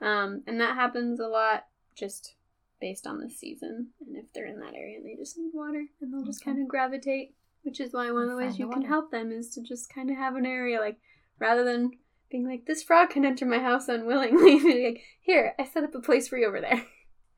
[0.02, 2.36] Um, and that happens a lot just
[2.80, 3.90] based on the season.
[4.06, 6.52] And if they're in that area and they just need water, and they'll just Okay.
[6.52, 7.36] kind of gravitate.
[7.64, 9.94] Which is why one of the ways you the can help them is to just
[9.94, 10.98] kind of have an area like
[11.38, 11.92] rather than
[12.32, 14.60] being like this frog can enter my house unwillingly.
[14.60, 16.84] be like here, I set up a place for you over there.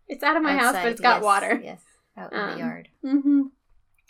[0.07, 1.61] It's out of my house, but it's got yes, water.
[1.63, 1.81] Yes.
[2.17, 2.89] Out in Um, the yard.
[3.05, 3.41] Mm-hmm.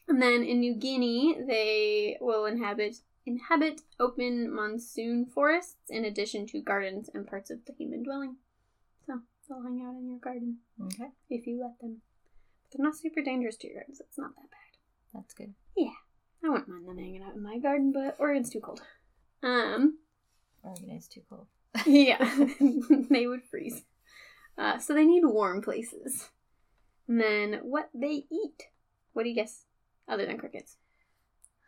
[0.09, 6.61] And then in New Guinea, they will inhabit inhabit open monsoon forests in addition to
[6.61, 8.35] gardens and parts of the human dwelling.
[9.07, 12.01] So They'll hang out in your garden Okay, if you let them.
[12.63, 15.13] But they're not super dangerous to your garden, so it's not that bad.
[15.13, 15.53] that's good.
[15.75, 15.91] Yeah.
[16.45, 18.81] I wouldn't mind them hanging out in my garden, but Oregon's too cold.
[19.41, 19.97] Um,
[20.61, 21.47] Oregon is too cold.
[21.85, 22.17] yeah,
[23.09, 23.83] they would freeze.
[24.57, 26.29] Uh, so they need warm places.
[27.07, 28.63] And then what they eat.
[29.13, 29.63] What do you guess?
[30.07, 30.77] Other than crickets.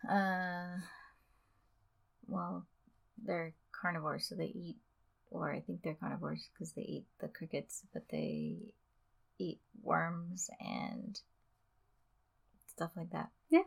[0.10, 0.78] Uh,
[2.28, 2.66] well,
[3.24, 4.78] they're carnivores, so they eat,
[5.30, 8.58] or I think they're carnivores because they eat the crickets, but they
[9.38, 11.20] eat worms and
[12.68, 13.30] stuff like that.
[13.50, 13.64] Yeah.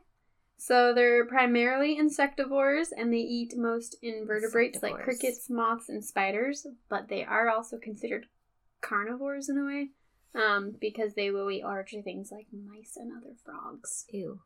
[0.57, 7.09] So they're primarily insectivores and they eat most invertebrates like crickets, moths, and spiders, but
[7.09, 8.27] they are also considered
[8.81, 9.89] carnivores in a way.
[10.35, 14.05] Um, because they will eat larger things like mice and other frogs.
[14.11, 14.41] Ew.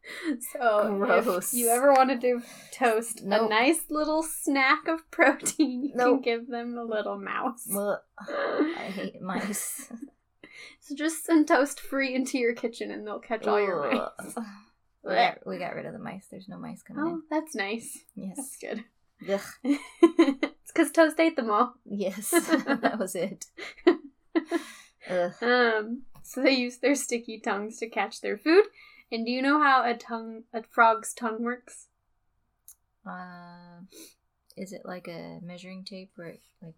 [0.52, 1.52] So Gross.
[1.52, 2.40] if you ever want to do
[2.72, 6.22] toast, a nice little snack of protein, you Nope.
[6.22, 7.66] can give them a little mouse.
[7.70, 9.92] Well, I hate mice.
[10.80, 14.34] So just send toast free into your kitchen and they'll catch all your mice.
[15.04, 16.26] we, got, we got rid of the mice.
[16.30, 17.98] There's no mice coming Oh, that's nice.
[18.16, 18.28] in.
[18.34, 18.74] That's Yes.
[19.20, 19.30] good.
[19.30, 19.78] Ugh.
[20.42, 21.74] it's because Toast ate them all.
[21.84, 22.30] Yes.
[22.30, 23.46] that was it.
[25.10, 25.32] Ugh.
[25.42, 28.64] Um, so they use their sticky tongues to catch their food.
[29.10, 31.86] And do you know how a tongue, a frog's tongue works?
[33.06, 33.80] Uh,
[34.56, 36.74] is it like a measuring tape where it like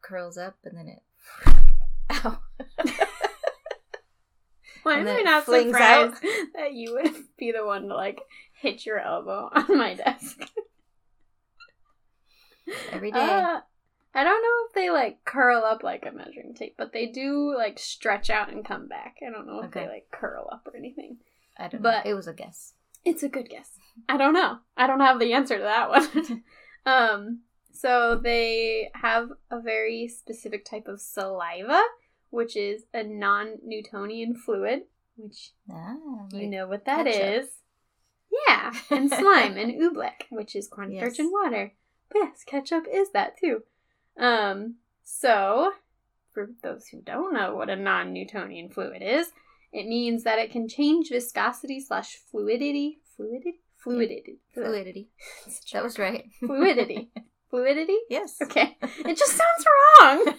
[0.00, 1.02] curls up and then it?
[2.10, 2.38] Ow!
[4.84, 6.22] Why am I not surprised
[6.54, 8.20] that you would be the one to like
[8.60, 10.40] hit your elbow on my desk?
[12.92, 13.18] Every day.
[13.18, 13.60] Uh,
[14.14, 17.54] I don't know if they like curl up like a measuring tape, but they do
[17.56, 19.16] like stretch out and come back.
[19.26, 21.18] I don't know if they like curl up or anything.
[21.58, 22.10] I don't but- know.
[22.10, 22.74] It was a guess.
[23.04, 23.70] It's a good guess.
[24.08, 24.58] I don't know.
[24.78, 26.42] I don't have the answer to that one.
[26.86, 27.40] um,
[27.72, 31.82] so they have a very specific type of saliva,
[32.30, 34.84] which is a non-Newtonian fluid,
[35.16, 35.96] which Ah,
[36.32, 37.46] you know what that is.
[37.46, 37.50] ketchup.
[38.48, 41.18] Yeah, and slime and oobleck, which is cornstarch Yes.
[41.18, 41.74] and water.
[42.08, 43.62] But yes, ketchup is that too.
[44.18, 45.72] Um, so
[46.32, 49.28] for those who don't know what a non-Newtonian fluid is,
[49.74, 55.08] it means that it can change viscosity slash fluidity, fluidity, fluidity, fluidity.
[55.72, 56.24] That was right.
[56.46, 57.10] fluidity,
[57.50, 57.98] fluidity.
[58.08, 58.36] yes.
[58.42, 59.64] Okay, it just sounds
[60.00, 60.34] wrong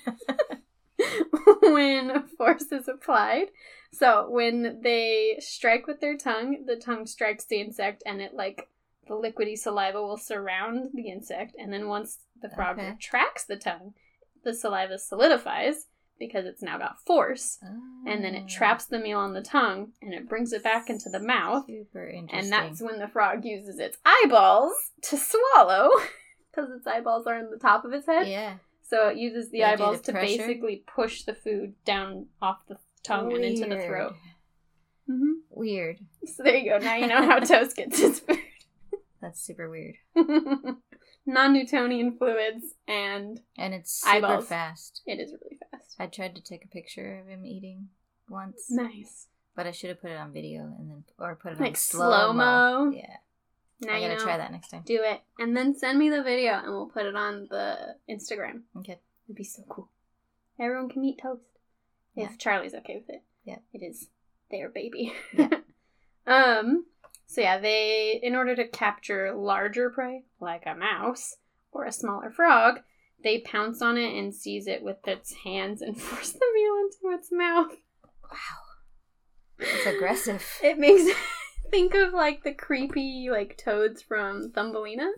[1.73, 3.47] when force is applied.
[3.93, 8.67] So when they strike with their tongue, the tongue strikes the insect, and it like
[9.07, 12.89] the liquidy saliva will surround the insect, and then once the frog Okay.
[12.91, 13.93] retracts the tongue,
[14.43, 15.87] the saliva solidifies
[16.19, 17.57] because it's now got force,
[18.05, 20.89] and then it Ah, traps the meal on the tongue, and it brings it back
[20.89, 22.39] into the mouth, Super interesting.
[22.39, 24.73] and that's when the frog uses its eyeballs
[25.03, 25.89] to swallow,
[26.51, 28.27] because its eyeballs are in the top of its head.
[28.27, 28.55] yeah.
[28.87, 32.77] So it uses the They eyeballs the to basically push the food down off the
[33.03, 33.87] tongue and into the Weird.
[33.87, 34.13] throat.
[35.07, 35.97] hmm Weird.
[36.25, 36.77] So there you go.
[36.77, 38.37] Now you know how toast gets its food.
[39.21, 39.95] That's super weird.
[41.25, 44.47] Non-Newtonian fluids, and And it's super Eyeballs.
[44.47, 45.01] fast.
[45.05, 45.95] it is really fast.
[45.99, 47.89] I tried to take a picture of him eating
[48.29, 49.27] once, Nice.
[49.55, 52.09] but I should have put it on video and then or put it Like slow
[52.09, 52.91] slow-mo?
[52.95, 53.17] Yeah,
[53.81, 54.23] Now I you gotta know.
[54.23, 54.83] try that next time.
[54.85, 58.61] Do it, and then send me the video, and we'll put it on the Instagram.
[58.77, 58.99] Okay.
[59.27, 59.89] It'd be so cool.
[60.59, 61.41] Everyone can eat toast
[62.15, 62.35] if Yeah.
[62.37, 63.23] Charlie's okay with it.
[63.43, 63.57] Yeah.
[63.73, 64.09] it is
[64.51, 65.13] their baby.
[65.33, 65.49] Yeah.
[66.27, 66.85] um.
[67.35, 71.35] So yeah, they in order to capture larger prey like a mouse
[71.73, 72.79] or a smaller frog,
[73.25, 77.17] they pounce on it and seize it with its hands and force the meal into
[77.17, 77.73] its mouth.
[78.31, 80.45] Wow, it's aggressive.
[80.63, 81.13] It makes
[81.71, 85.09] think of like the creepy like toads from Thumbelina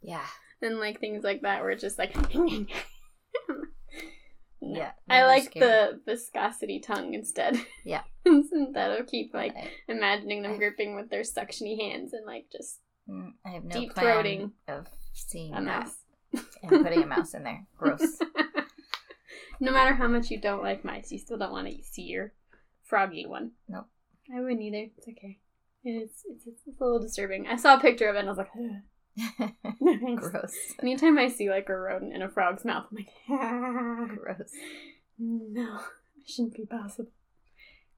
[0.00, 0.26] yeah,
[0.60, 2.12] and like things like that where it's just like
[4.64, 4.78] No.
[4.78, 4.92] yeah.
[5.10, 6.00] I like scared.
[6.06, 7.60] the viscosity tongue instead.
[7.84, 8.02] Yeah.
[8.72, 12.78] That'll keep like I, imagining them I- gripping with their suctiony hands and like just
[13.08, 15.96] mm, I have no deep throating of seeing a mouse.
[16.62, 17.66] and putting a mouse in there.
[17.76, 18.18] Gross.
[19.60, 22.32] no matter how much you don't like mice, you still don't want to see your
[22.84, 23.50] froggy one.
[23.68, 23.86] Nope.
[24.34, 24.90] I wouldn't either.
[24.96, 25.38] It's okay.
[25.84, 27.48] It's, it's it's a little disturbing.
[27.48, 28.82] I saw a picture of it and I was like, Ugh.
[30.16, 30.54] Gross.
[30.80, 34.52] Anytime I see like a rodent in a frog's mouth, I'm like, Gross.
[35.18, 35.80] no,
[36.20, 37.10] it shouldn't be possible.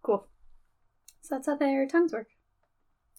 [0.03, 0.27] Cool.
[1.23, 2.29] So that's how their tongues work.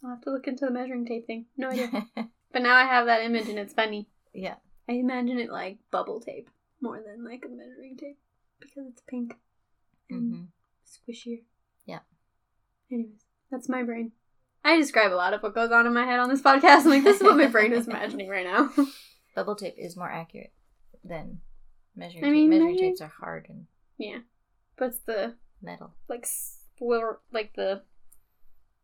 [0.03, 1.45] I'll have to look into the measuring tape thing.
[1.57, 1.89] No idea.
[2.51, 4.07] but now I have that image and it's funny.
[4.33, 4.55] yeah.
[4.87, 6.47] I imagine it like bubble tape
[6.79, 8.19] more than like a measuring tape
[8.59, 9.35] because it's pink
[10.11, 10.43] and hmm
[10.85, 11.41] squishier.
[11.87, 11.99] Yeah.
[12.91, 14.11] Anyways, that's my brain.
[14.65, 16.81] I describe a lot of what goes on in my head on this podcast.
[16.85, 18.71] I'm like, this is what my brain is imagining right now.
[19.35, 20.51] Bubble tape is more accurate
[21.03, 21.39] than
[21.95, 22.27] Measuring, tape.
[22.27, 24.19] I mean, measuring tapes are hard and Yeah.
[24.75, 25.93] But it's the metal.
[26.09, 27.83] like spoiler like the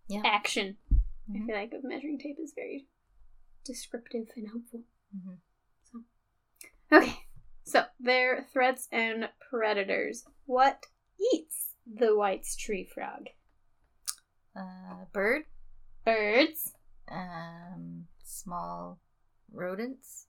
[0.07, 0.21] Yeah.
[0.23, 0.77] action.
[0.91, 1.45] I Mhm.
[1.47, 2.87] feel like measuring tape is very
[3.65, 4.83] descriptive and helpful.
[5.11, 5.33] hmm
[6.93, 7.15] Okay,
[7.63, 10.25] so they're threats and predators.
[10.45, 10.85] What
[11.33, 13.27] eats the White's tree frog?
[14.53, 15.45] Uh, bird.
[16.05, 16.73] Birds?
[17.11, 18.99] Um, small
[19.53, 20.25] rodents.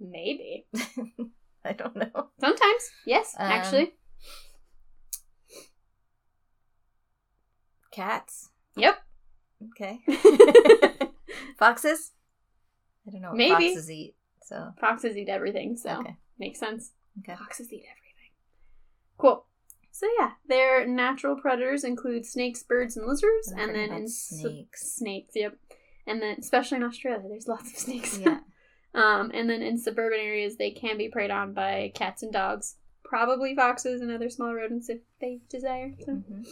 [0.00, 0.66] Maybe.
[1.64, 2.28] I don't know.
[2.40, 2.90] Sometimes.
[3.06, 3.92] Yes, Um, actually.
[7.92, 8.50] Cats.
[8.76, 8.96] Yep.
[9.70, 10.00] Okay.
[11.58, 12.12] Foxes.
[13.06, 13.68] I don't know what Maybe.
[13.68, 14.14] foxes eat.
[14.42, 16.16] So Foxes eat everything, so okay.
[16.38, 16.92] makes sense.
[17.20, 17.36] Okay.
[17.38, 18.32] Foxes eat everything.
[19.16, 19.46] Cool.
[19.94, 24.96] So yeah, their natural predators include snakes, birds, and lizards, I've and then in snakes.
[24.96, 25.56] snakes, yep.
[26.04, 28.18] And then especially in Australia, there's lots of snakes.
[28.18, 28.40] Yeah.
[28.96, 32.74] um, and then in suburban areas, they can be preyed on by cats and dogs,
[33.04, 35.92] probably foxes and other small rodents if they desire.
[36.04, 36.42] So hmm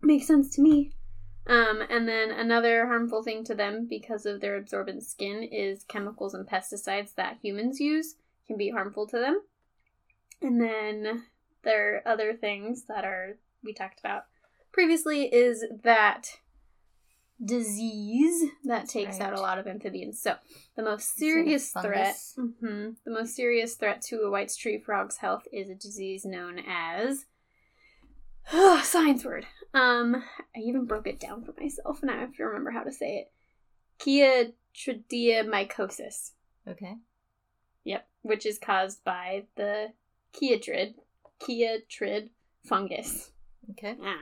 [0.00, 0.92] makes sense to me.
[1.48, 6.34] Um, and then another harmful thing to them because of their absorbent skin is chemicals
[6.34, 8.14] and pesticides that humans use
[8.46, 9.42] can be harmful to them.
[10.40, 11.24] And then
[11.62, 14.24] there are other things that are we talked about
[14.72, 16.38] previously is that
[17.42, 20.20] disease that takes out a lot of amphibians.
[20.20, 20.34] So
[20.76, 24.52] the most Is it a serious threat, mhm, the most serious threat to a white
[24.58, 27.24] tree frog's health is a disease known as
[28.82, 29.46] science word.
[29.72, 30.22] Um,
[30.56, 33.26] I even broke it down for myself, and I have to remember how to say
[33.26, 33.32] it.
[34.74, 36.32] Chytridiomycosis.
[36.68, 36.96] Okay.
[37.84, 39.92] Yep, which is caused by the
[40.34, 40.94] chytrid,
[41.42, 42.30] chytrid
[42.64, 43.30] fungus.
[43.70, 43.96] Okay.
[44.02, 44.16] Ah.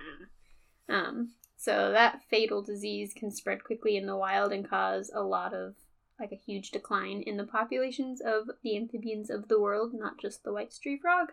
[0.89, 5.55] Um, so that fatal disease can spread quickly in the wild and cause a lot
[5.55, 5.75] of
[6.19, 10.43] like a huge decline in the populations of the amphibians of the world, not just
[10.43, 11.33] the white tree frog.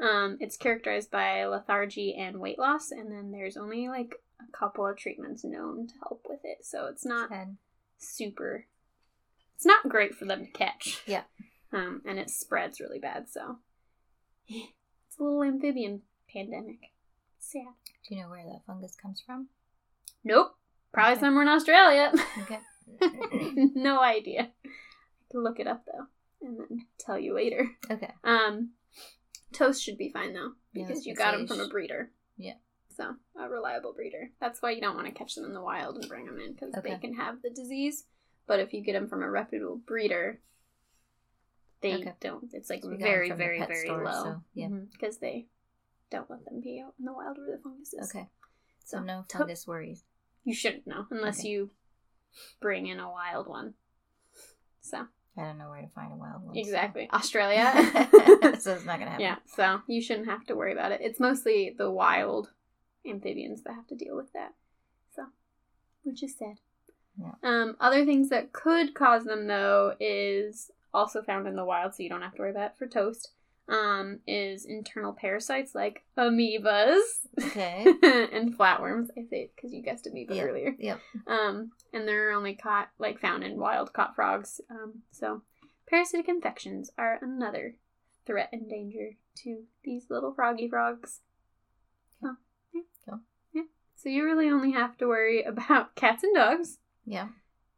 [0.00, 4.86] Um, it's characterized by lethargy and weight loss, and then there's only like a couple
[4.86, 6.64] of treatments known to help with it.
[6.64, 7.58] So it's not Ten.
[7.98, 8.66] super.
[9.54, 11.02] It's not great for them to catch.
[11.06, 11.22] Yeah.
[11.72, 13.30] Um, and it spreads really bad.
[13.30, 13.58] So
[15.12, 16.00] it's a little amphibian
[16.32, 16.78] pandemic.
[17.38, 17.66] Sad.
[18.08, 19.48] Do you know where that fungus comes from?
[20.24, 20.56] Nope.
[20.92, 21.20] Probably Okay.
[21.20, 22.12] somewhere in Australia.
[22.42, 22.58] Okay.
[23.74, 24.48] no idea.
[24.64, 24.68] I
[25.30, 26.06] can look it up though,
[26.46, 27.68] and then tell you later.
[27.90, 28.10] okay.
[28.24, 28.70] Um,
[29.52, 32.10] toast should be fine though because was you got them from a breeder.
[32.38, 32.54] Yeah.
[32.96, 34.30] So a reliable breeder.
[34.40, 36.52] That's why you don't want to catch them in the wild and bring them in
[36.52, 38.04] because they can have the disease.
[38.46, 40.40] But if you get them from a reputable breeder,
[41.82, 42.12] they Okay.
[42.20, 42.52] don't.
[42.54, 44.22] It's like So we got 'em very, very, very store, low.
[44.22, 44.68] so, yeah.
[44.68, 45.46] Because they
[46.10, 48.10] don't let them be out in the wild where the fungus is.
[48.14, 48.28] Okay.
[48.84, 50.04] So So, no fungus worries.
[50.44, 51.48] You shouldn't know unless Okay.
[51.48, 51.70] you
[52.60, 53.74] bring in a wild one.
[54.80, 56.54] So I don't know where to find a wild one.
[56.54, 57.72] so- exactly Australia.
[58.60, 59.20] so it's not gonna happen.
[59.20, 61.00] yeah, so you shouldn't have to worry about it.
[61.02, 62.52] It's mostly the wild
[63.06, 64.54] amphibians that have to deal with that.
[65.14, 65.26] So,
[66.04, 66.56] which is sad.
[67.18, 67.32] Yeah.
[67.42, 72.02] Um, other things that could cause them though is also found in the wild, so
[72.02, 73.32] you don't have to worry about it for toast.
[73.68, 76.98] Um, is internal parasites like amoebas
[77.42, 77.84] Okay.
[78.02, 79.06] and flatworms.
[79.16, 80.46] I it because you guessed amoeba Yep.
[80.48, 80.76] earlier.
[80.78, 81.00] Yep.
[81.28, 84.60] Um, and they're only caught, like, found in wild caught frogs.
[84.68, 85.42] Um, so
[85.88, 87.76] parasitic infections are another
[88.26, 89.10] threat and danger
[89.44, 91.20] to these little froggy frogs.
[92.20, 92.34] So,
[92.74, 92.82] yeah.
[93.08, 93.20] Cool.
[93.52, 93.62] Yeah.
[93.94, 97.28] So you really only have to worry about cats and dogs, Yeah.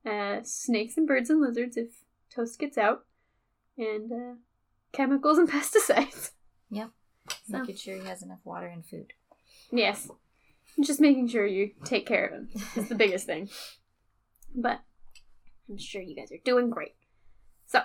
[0.05, 1.91] uh, snakes and birds and lizards if
[2.35, 3.05] toast gets out,
[3.79, 4.35] and uh,
[4.93, 6.31] chemicals and pesticides.
[6.71, 6.91] Yep.
[7.51, 9.13] So- Making sure he has enough water and food.
[9.71, 10.09] Yes.
[10.83, 13.49] Just making sure you take care of him is the biggest thing.
[14.57, 14.83] But
[15.69, 16.95] I'm sure you guys are doing great.
[17.67, 17.81] So,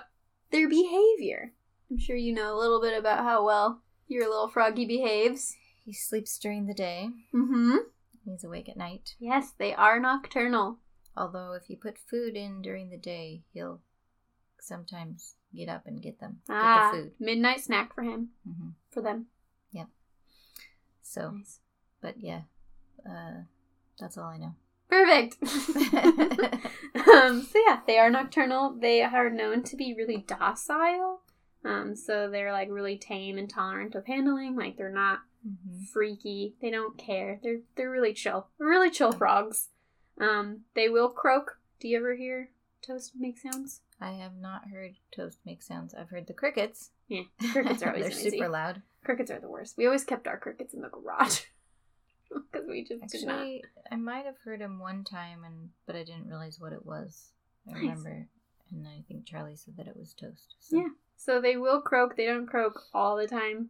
[0.52, 1.52] their behavior.
[1.90, 5.56] I'm sure you know a little bit about how well your little froggy behaves.
[5.84, 7.08] He sleeps during the day.
[7.34, 7.76] Mm-hmm.
[8.24, 9.16] He's awake at night.
[9.18, 10.78] Yes, they are nocturnal.
[11.16, 13.80] Although if you put food in during the day, he'll
[14.60, 16.40] sometimes get up and get them.
[16.48, 17.12] Ah, Get the food.
[17.18, 19.26] midnight snack for him, hmm for them.
[19.72, 19.86] Yep.
[21.02, 21.58] So, Nice.
[22.00, 22.42] but yeah,
[23.08, 23.42] uh,
[23.98, 24.54] that's all I know.
[24.88, 25.36] Perfect.
[27.08, 28.76] um, so yeah, they are nocturnal.
[28.78, 31.20] They are known to be really docile.
[31.64, 34.56] Um, so they're like really tame and tolerant of handling.
[34.56, 36.54] Like they're not hmm freaky.
[36.60, 37.38] They don't care.
[37.42, 38.48] They're they're really chill.
[38.58, 39.68] Really chill frogs.
[40.20, 41.58] Um, they will croak.
[41.80, 42.50] Do you ever hear
[42.86, 43.80] toast make sounds?
[44.00, 45.94] I have not heard toast make sounds.
[45.94, 46.90] I've heard the crickets.
[47.08, 47.22] Yeah,
[47.52, 48.30] crickets are always They're noisy.
[48.30, 48.82] super loud.
[49.04, 49.76] Crickets are the worst.
[49.76, 51.40] We always kept our crickets in the garage
[52.52, 53.02] because we just.
[53.02, 56.84] Actually, I might have heard him one time, and but I didn't realize what it
[56.86, 57.30] was.
[57.68, 57.80] I Nice.
[57.82, 58.26] remember,
[58.72, 60.54] and I think Charlie said that it was toast.
[60.60, 60.76] So.
[60.76, 60.88] Yeah.
[61.16, 62.16] So they will croak.
[62.16, 63.68] They don't croak all the time,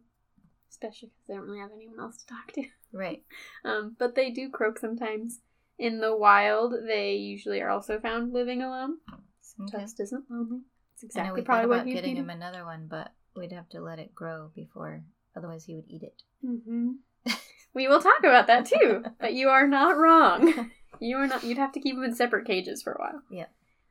[0.69, 2.63] especially because they don't really have anyone else to talk to.
[2.93, 3.23] Right.
[3.65, 5.39] Um, but they do croak sometimes.
[5.77, 8.97] In the wild, they usually are also found living alone.
[9.59, 9.79] Okay.
[9.79, 10.61] Toast isn't lonely.
[10.93, 13.69] It's exactly we thought probably what about you getting him another one, but we'd have
[13.69, 15.03] to let it grow before,
[15.35, 16.21] otherwise he would eat it.
[16.45, 16.91] hmm
[17.73, 19.03] we will talk about that too.
[19.19, 20.71] but you are not wrong.
[21.03, 21.43] You are not.
[21.43, 23.21] You'd have to keep them in separate cages for a while.
[23.31, 23.47] Yeah.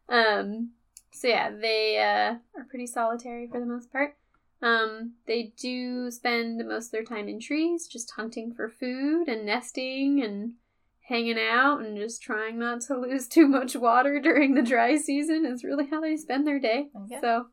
[0.09, 0.71] Um.
[1.11, 4.17] So yeah, they uh, are pretty solitary for the most part.
[4.63, 5.15] Um.
[5.27, 10.23] They do spend most of their time in trees, just hunting for food and nesting
[10.23, 10.53] and
[11.11, 15.45] hanging out and just trying not to lose too much water during the dry season.
[15.45, 16.89] Is really how they spend their day.
[17.05, 17.19] Okay.
[17.21, 17.47] So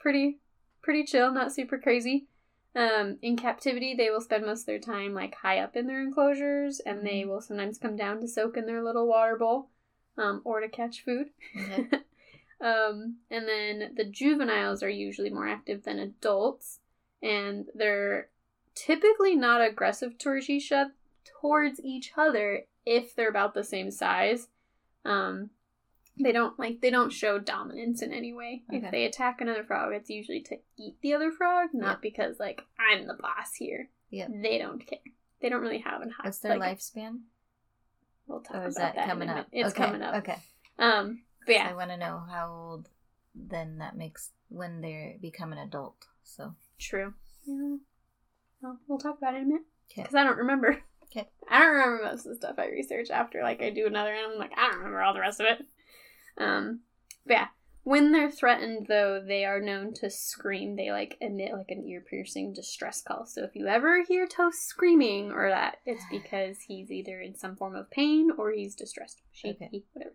[0.00, 0.40] pretty,
[0.82, 1.30] pretty chill.
[1.32, 2.26] Not super crazy.
[2.74, 6.00] Um, in captivity, they will spend most of their time like high up in their
[6.02, 7.28] enclosures, and they Mhm.
[7.28, 9.68] will sometimes come down to soak in their little water bowl,
[10.16, 11.30] um, or to catch food.
[11.54, 11.88] Okay.
[12.62, 16.80] um, and then the juveniles are usually more active than adults,
[17.22, 18.30] and they're
[18.74, 20.94] typically not aggressive towards each other,
[21.40, 24.48] towards each other if they're about the same size.
[25.04, 25.50] Um,
[26.20, 28.62] they don't like they don't show dominance in any way.
[28.68, 28.84] Okay.
[28.84, 32.62] If they attack another frog, it's usually to eat the other frog, not because like
[32.78, 33.88] I'm the boss here.
[34.10, 34.98] Yeah, They don't care.
[35.40, 36.24] They don't really have an high.
[36.26, 37.20] What's their like, lifespan?
[38.26, 39.46] We'll talk Or about is that, in a coming up?
[39.50, 40.14] It's Okay, coming up.
[40.16, 40.36] Okay.
[40.78, 42.88] Um, but yeah, I want to know how old
[43.34, 46.06] then that makes when they become an adult.
[46.22, 47.14] So, True.
[47.46, 47.76] Yeah.
[48.60, 49.62] Well, we'll talk about it in a minute.
[49.96, 50.78] Because I don't remember.
[51.14, 51.28] Okay.
[51.48, 54.32] I don't remember most of the stuff I research after, like, I do another and
[54.32, 55.66] I'm like, I don't remember all the rest of it.
[56.38, 56.80] Um,
[57.26, 57.46] but yeah.
[57.84, 60.76] When they're threatened, though, they are known to scream.
[60.76, 63.26] They, like, emit, like, an ear-piercing distress call.
[63.26, 67.56] So if you ever hear Toast screaming or that, it's because he's either in some
[67.56, 69.20] form of pain or he's distressed.
[69.32, 69.82] Shaky, Okay.
[69.94, 70.14] whatever.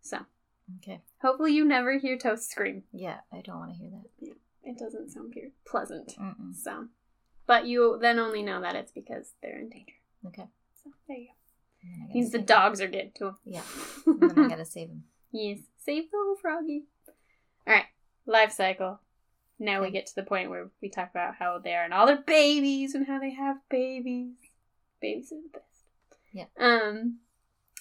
[0.00, 0.18] So,
[0.82, 1.00] Okay.
[1.22, 2.82] hopefully you never hear Toast scream.
[2.92, 4.10] Yeah, I don't want to hear that.
[4.18, 4.34] Yeah,
[4.64, 5.32] It doesn't sound
[5.64, 6.16] pleasant.
[6.20, 6.56] Mm-mm.
[6.56, 6.88] So,
[7.46, 9.92] but you then only know that it's because they're in danger.
[10.26, 10.46] Okay.
[10.82, 11.32] So there you go.
[11.82, 13.36] And then I gotta Means the dogs are getting to him.
[13.44, 13.52] him.
[13.54, 13.62] Yeah.
[14.06, 15.04] And then I gotta save him.
[15.32, 16.84] yes, save the little froggy.
[17.66, 17.86] All right,
[18.26, 19.00] life cycle.
[19.58, 22.06] Now we get to the point where we talk about how they are and all
[22.06, 24.34] their babies and how they have babies.
[25.00, 25.84] Babies are the best.
[26.32, 26.44] Yeah.
[26.58, 27.18] Um.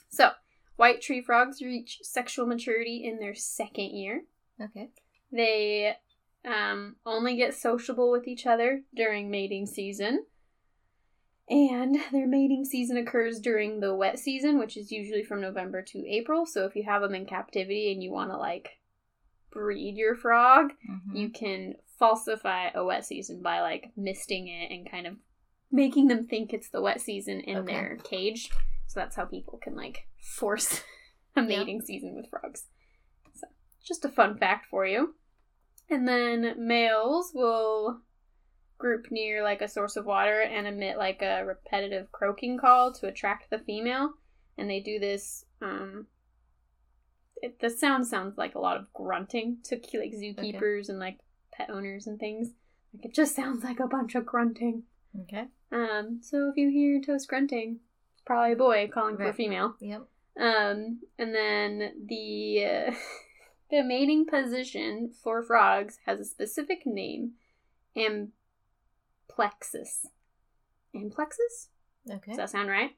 [0.10, 0.32] So,
[0.78, 4.24] white tree frogs reach sexual maturity in their second year.
[4.62, 4.90] Okay.
[5.32, 5.96] They
[6.46, 10.26] um, only get sociable with each other during mating season.
[11.50, 16.08] And their mating season occurs during the wet season, which is usually from November to
[16.08, 16.46] April.
[16.46, 18.80] So if you have them in captivity and you want to like
[19.52, 21.16] breed your frog, Mhm.
[21.16, 25.16] you can falsify a wet season by like misting it and kind of
[25.72, 27.74] making them think it's the wet season in Okay.
[27.74, 28.50] their cage.
[28.88, 30.82] So that's how people can like force
[31.36, 31.48] a Yeah.
[31.48, 32.68] mating season with frogs.
[33.34, 33.48] So
[33.84, 35.16] just a fun fact for you.
[35.90, 38.02] And then males will
[38.78, 43.08] group near like a source of water and emit like a repetitive croaking call to
[43.08, 44.14] attract the female.
[44.58, 46.08] And they do this um
[47.42, 51.20] it, the sound sounds like a lot of grunting to like zookeepers and like
[51.52, 52.52] pet owners and things.
[52.94, 54.84] Like it just sounds like a bunch of grunting.
[55.24, 55.46] Okay.
[55.72, 57.80] Um, so if you hear toast grunting,
[58.14, 59.76] it's probably a boy calling for a female.
[59.80, 60.02] Yep.
[60.40, 62.92] Um, and then the uh,
[63.72, 67.34] the mating position for frogs has a specific name,
[69.38, 70.06] amplexus.
[71.14, 71.70] plexus?
[72.10, 72.32] Okay.
[72.32, 72.92] Does that sound right?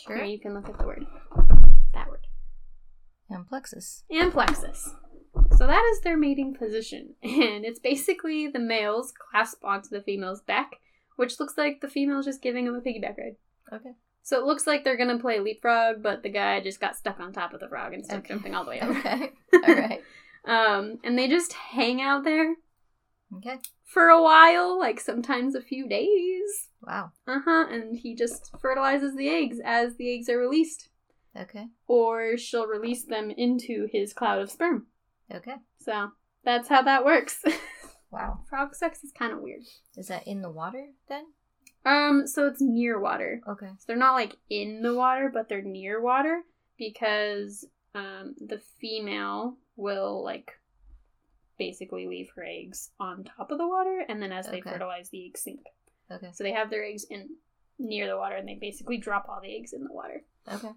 [0.00, 0.22] Sure.
[0.24, 1.04] You can look at the word.
[1.94, 2.26] That word.
[3.30, 4.02] Amplexus.
[4.32, 4.94] plexus.
[5.56, 10.40] So that is their mating position, and it's basically the males clasp onto the female's
[10.40, 10.72] back,
[11.16, 13.36] which looks like the female's just giving him a piggyback ride.
[13.72, 13.90] Okay.
[14.22, 17.32] So it looks like they're gonna play leapfrog, but the guy just got stuck on
[17.32, 18.34] top of the frog instead of Okay.
[18.34, 18.98] jumping all the way over.
[18.98, 19.30] Okay.
[19.66, 20.02] All right.
[20.46, 22.54] Um, and they just hang out there
[23.36, 23.58] Okay.
[23.88, 26.68] For a while, like sometimes a few days.
[26.82, 27.10] Wow.
[27.26, 27.66] Uh huh.
[27.70, 30.88] And he just fertilizes the eggs as the eggs are released,
[31.36, 31.66] Okay.
[31.86, 34.86] or she'll release them into his cloud of sperm.
[35.34, 35.56] Okay.
[35.80, 36.10] So
[36.44, 37.42] that's how that works.
[38.10, 38.40] Wow.
[38.48, 39.64] Frog sex is kind of weird.
[39.94, 41.24] Is that in the water then?
[41.84, 43.42] Um, so it's near water.
[43.46, 43.66] Okay.
[43.66, 46.40] So they're not like in the water, but they're near water
[46.78, 50.52] because um the female will like
[51.58, 54.70] basically leave her eggs on top of the water and then as they Okay.
[54.70, 55.60] fertilize the eggs sink.
[56.10, 56.30] Okay.
[56.32, 57.28] So they have their eggs in
[57.78, 60.22] near the water and they basically drop all the eggs in the water.
[60.52, 60.70] Okay.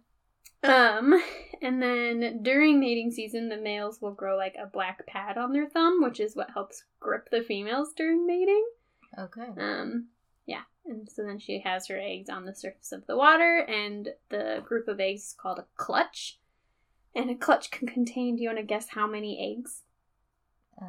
[0.63, 1.21] Um,
[1.61, 5.67] and then during mating season, the males will grow like a black pad on their
[5.69, 8.65] thumb, which is what helps grip the females during mating.
[9.17, 9.47] Okay.
[9.57, 10.07] Um,
[10.45, 14.09] yeah, and so then she has her eggs on the surface of the water, and
[14.29, 16.39] the group of eggs is called a clutch.
[17.13, 19.81] And a clutch can contain, do you want to guess how many eggs?
[20.81, 20.85] Uh,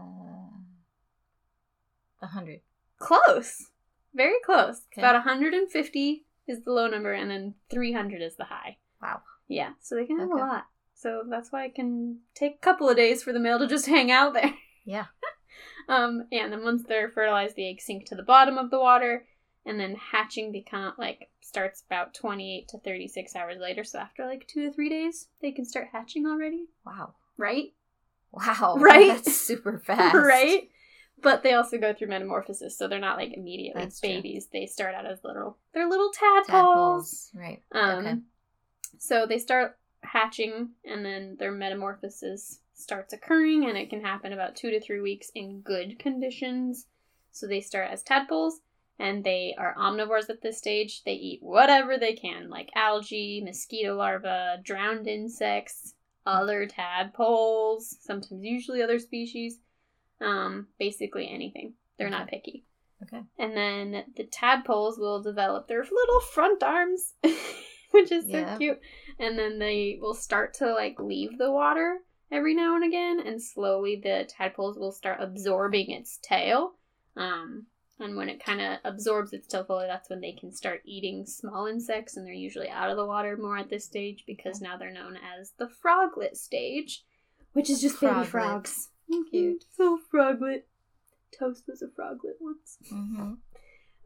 [2.22, 2.60] A hundred.
[2.98, 3.70] Close.
[4.14, 4.82] Very close.
[4.92, 5.00] Okay.
[5.00, 8.76] About 150 is the low number, and then 300 is the high.
[9.00, 9.22] Wow.
[9.48, 10.40] Yeah, so they can have Okay.
[10.40, 10.66] a lot.
[10.94, 13.86] So that's why it can take a couple of days for the male to just
[13.96, 14.54] hang out there.
[14.84, 15.06] Yeah.
[15.88, 18.78] Um, yeah, and then once they're fertilized, the eggs sink to the bottom of the
[18.78, 19.26] water,
[19.66, 23.82] and then hatching become like starts about 28 to 36 hours later.
[23.82, 27.14] So after like two to three days, they can start hatching already, Wow.
[27.36, 27.72] right?
[28.32, 28.76] Wow.
[28.78, 29.08] Right?
[29.08, 30.14] That's super fast.
[30.14, 30.68] right?
[31.20, 34.08] But they also go through metamorphosis, so they're not like immediately That's true.
[34.08, 34.48] babies.
[34.52, 36.46] They start out as little, they're little tadpoles.
[36.48, 37.30] Tadpoles.
[37.34, 37.62] Right.
[37.72, 38.16] Um, okay.
[38.98, 44.56] So they start hatching, and then their metamorphosis starts occurring, and it can happen about
[44.56, 46.86] two to three weeks in good conditions.
[47.30, 48.60] So they start as tadpoles,
[48.98, 51.04] and they are omnivores at this stage.
[51.04, 55.94] They eat whatever they can, like algae, mosquito larvae, drowned insects,
[56.26, 59.58] other tadpoles, sometimes usually other species.
[60.20, 61.74] Um, basically anything.
[61.98, 62.64] They're not picky.
[63.02, 63.22] Okay.
[63.38, 67.14] And then the tadpoles will develop their little front arms,
[67.90, 68.56] which is so Yeah.
[68.56, 68.80] cute.
[69.18, 71.98] And then they will start to like leave the water
[72.30, 76.74] every now and again, and slowly the tadpoles will start absorbing its tail.
[77.16, 77.66] Um,
[78.02, 81.24] and when it kind of absorbs its tail fully, that's when they can start eating
[81.26, 84.76] small insects, and they're usually out of the water more at this stage because now
[84.76, 87.04] they're known as the froglet stage,
[87.52, 88.28] which is just baby Froglet.
[88.28, 88.88] frogs.
[89.30, 89.64] Cute.
[89.76, 90.66] So froglet.
[91.38, 92.78] Toast was a froglet once.
[92.92, 93.32] Mm-hmm.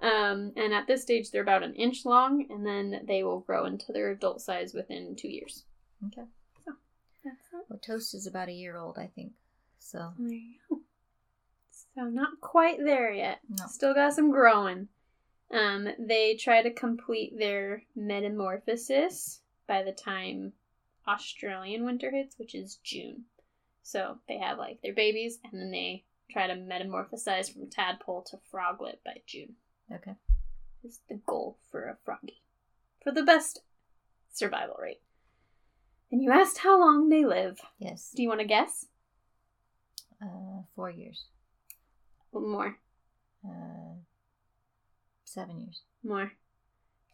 [0.06, 3.64] Um, and at this stage, they're about an inch long, and then they will grow
[3.64, 5.64] into their adult size within two years.
[6.06, 6.26] Okay.
[7.24, 7.66] That's it.
[7.68, 9.32] Well, Toast is about a year old, I think.
[9.78, 10.80] So There you go.
[11.96, 13.40] So not quite there yet.
[13.48, 13.66] No.
[13.68, 14.88] Still got some growing.
[15.50, 20.52] Um, they try to complete their metamorphosis by the time
[21.08, 23.24] Australian winter hits, which is June.
[23.82, 28.38] So they have like their babies, and then they try to metamorphosize from tadpole to
[28.50, 29.54] froglet by June.
[29.92, 30.16] okay.
[30.84, 32.42] is the goal for a froggy
[33.02, 33.60] for the best
[34.32, 35.00] survival rate.
[36.10, 37.60] And you asked how long they live.
[37.78, 38.12] Yes.
[38.14, 38.86] Do you want to guess?
[40.20, 41.26] Uh, four years.
[42.40, 42.78] More.
[43.44, 43.94] Uh,
[45.24, 45.82] seven years.
[46.04, 46.32] More.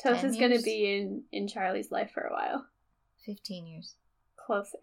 [0.02, 2.66] Toast is going to be in, in Charlie's life for a while.
[3.24, 3.94] Fifteen years.
[4.36, 4.78] Closer.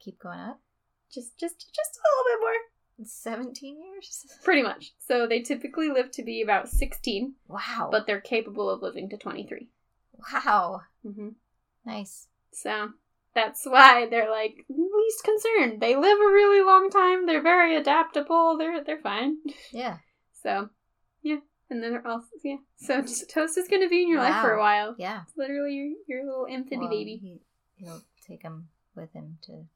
[0.00, 0.60] Keep going up.
[1.12, 3.06] Just just just a little bit more.
[3.06, 4.26] Seventeen years.
[4.44, 4.92] Pretty much.
[4.98, 7.88] So they typically live to be about 16, Wow.
[7.90, 9.68] but they're capable of living to 23.
[10.32, 10.82] wow.
[11.06, 11.28] Mm-hmm.
[11.86, 12.26] Nice.
[12.52, 12.90] So
[13.34, 15.80] that's why they're like least concerned.
[15.80, 17.26] They live a really long time.
[17.26, 18.56] They're very adaptable.
[18.58, 19.36] They're they're fine.
[19.72, 19.98] Yeah.
[20.42, 20.70] So,
[21.22, 21.36] yeah.
[21.68, 22.56] And then they're also, yeah.
[22.78, 24.94] So Toast is going to be in your life for a while.
[24.98, 25.20] Yeah.
[25.28, 27.18] It's literally your, your little infant Well, baby.
[27.20, 27.40] He,
[27.76, 29.66] he'll take him with him to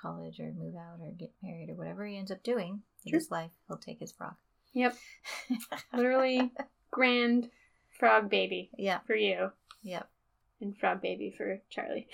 [0.00, 3.18] college or move out or get married or whatever he ends up doing in Sure.
[3.18, 3.50] his life.
[3.66, 4.34] He'll take his frog.
[4.72, 4.96] Yep.
[5.92, 6.52] Literally
[6.92, 7.50] grand
[7.98, 9.00] frog baby yeah.
[9.04, 9.50] for you
[9.82, 10.08] Yep.
[10.60, 12.06] and frog baby for Charlie.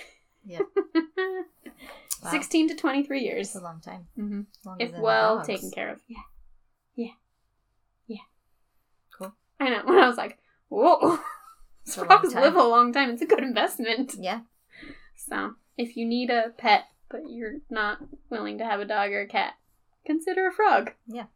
[0.49, 0.62] Yep.
[2.22, 2.30] Wow.
[2.32, 3.46] 16 to 23 years.
[3.49, 4.09] It's a long time.
[4.16, 6.01] hmm Longer If well taken care of.
[6.09, 6.22] Yeah.
[6.96, 7.12] Yeah.
[8.09, 8.16] Yeah.
[9.16, 9.32] Cool.
[9.61, 9.82] I know.
[9.86, 10.38] When I was like,
[10.68, 11.20] whoa.
[11.86, 13.11] Frogs live a long time.
[13.11, 14.16] It's a good investment.
[14.18, 14.40] Yeah.
[15.14, 17.99] So, if you need a pet, but you're not
[18.30, 19.55] willing to have a dog or a cat,
[20.05, 20.92] consider a frog.
[21.07, 21.26] Yeah.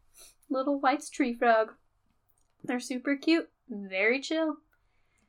[0.49, 1.71] Little White's tree frog.
[2.63, 4.57] They're super cute, very chill.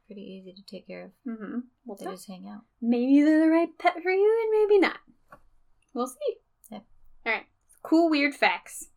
[0.07, 1.11] Pretty easy to take care of.
[1.27, 1.59] Mm-hmm.
[1.87, 2.63] We'll They just hang out.
[2.83, 4.99] Maybe they're the right pet for you, and maybe not.
[5.95, 6.37] We'll see.
[6.71, 6.81] Yeah.
[7.25, 7.47] All right.
[7.83, 8.89] Cool, weird facts.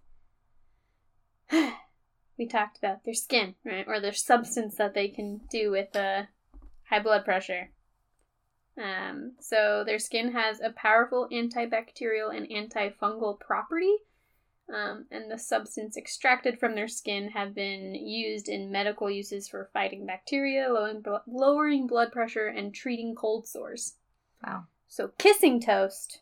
[1.52, 6.24] we talked about their skin, right, or their substance that they can do with uh,
[6.90, 7.72] high blood pressure.
[8.78, 13.96] Um, so their skin has a powerful antibacterial and antifungal property.
[14.74, 19.70] Um, and the substance extracted from their skin have been used in medical uses for
[19.72, 23.96] fighting bacteria, lowering, blo- lowering blood pressure, and treating cold sores.
[24.46, 24.66] Wow.
[24.90, 26.20] So kissing toast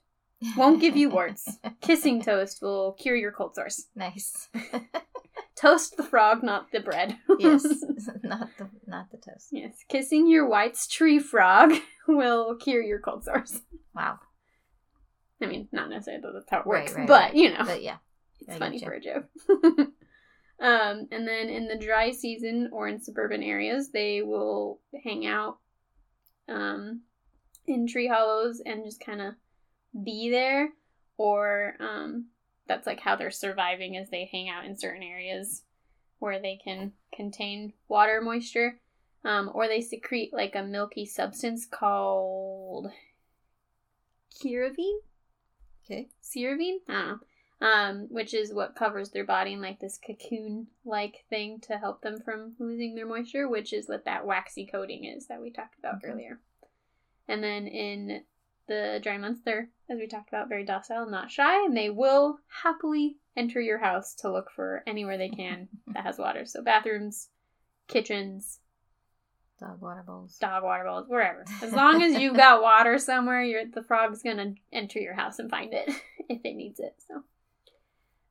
[0.56, 1.58] won't give you warts.
[1.82, 3.88] kissing toast will cure your cold sores.
[3.96, 4.48] nice.
[5.56, 7.18] Toast the frog, not the bread.
[7.40, 7.64] yes.
[8.24, 9.48] not the not the toast.
[9.52, 9.78] yes.
[9.88, 11.74] Kissing your White's tree frog
[12.08, 13.62] will cure your cold sores.
[13.96, 14.20] Wow.
[15.42, 17.36] I mean, not necessarily that that's how it Right, works, right, but right.
[17.36, 17.64] you know.
[17.66, 17.98] But yeah.
[18.42, 19.26] It's I funny for a joke.
[20.60, 25.58] um, and then in the dry season or in suburban areas, they will hang out
[26.48, 27.02] um,
[27.68, 29.34] in tree hollows and just kind of
[30.04, 30.70] be there.
[31.18, 32.28] Or um,
[32.68, 35.64] that's like how they're surviving as they hang out in certain areas
[36.20, 38.80] where they can contain water moisture.
[39.24, 42.92] Um, or they secrete like a milky substance called
[44.40, 45.00] chirovine
[45.86, 46.10] Okay.
[46.24, 46.78] ceravine.
[46.90, 47.20] I don't know.
[47.62, 52.02] Um, which is what covers their body in like this cocoon like thing to help
[52.02, 55.80] them from losing their moisture, which is what that waxy coating is that we talked
[55.80, 56.40] about earlier.
[57.28, 58.24] And then in
[58.68, 61.90] the dry months, they're, as we talked about, very docile, and not shy, and they
[61.90, 66.46] will happily enter your house to look for anywhere they can that has water.
[66.46, 67.30] So bathrooms,
[67.88, 68.60] kitchens,
[69.58, 70.38] Dog water bowls.
[70.38, 71.46] dog water bowls, wherever.
[71.64, 75.50] As long as you've got water somewhere, you're, the frog's gonna enter your house and
[75.50, 75.88] find it
[76.30, 76.94] if it needs it.
[77.08, 77.24] So,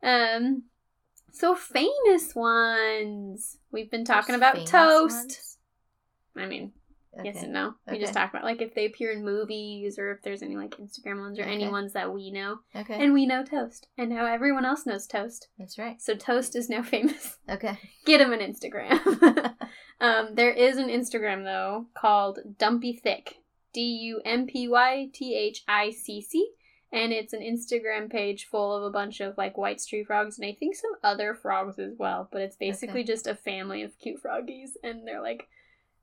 [0.04, 0.62] um,
[1.32, 3.58] so famous ones.
[3.72, 5.14] We've been talking about toast.
[5.16, 5.58] ones?
[6.36, 6.72] I mean,
[7.22, 7.74] yes and no.
[7.90, 10.76] We just talk about like if they appear in movies or if there's any like
[10.78, 13.02] Instagram ones or any ones that we know, Okay.
[13.02, 15.48] and we know toast, and now everyone else knows toast.
[15.58, 16.00] That's right.
[16.02, 17.38] So toast is now famous.
[17.48, 17.78] Okay.
[18.04, 19.54] Get him an Instagram.
[20.00, 23.34] um, there is an Instagram though called Dumpy Thicc,
[23.72, 26.48] D U M P Y T H I C C,
[26.94, 30.46] and it's an Instagram page full of a bunch of like white tree frogs and
[30.48, 32.28] I think some other frogs as well.
[32.32, 33.12] But it's basically Okay.
[33.12, 35.48] just a family of cute froggies, and they're like.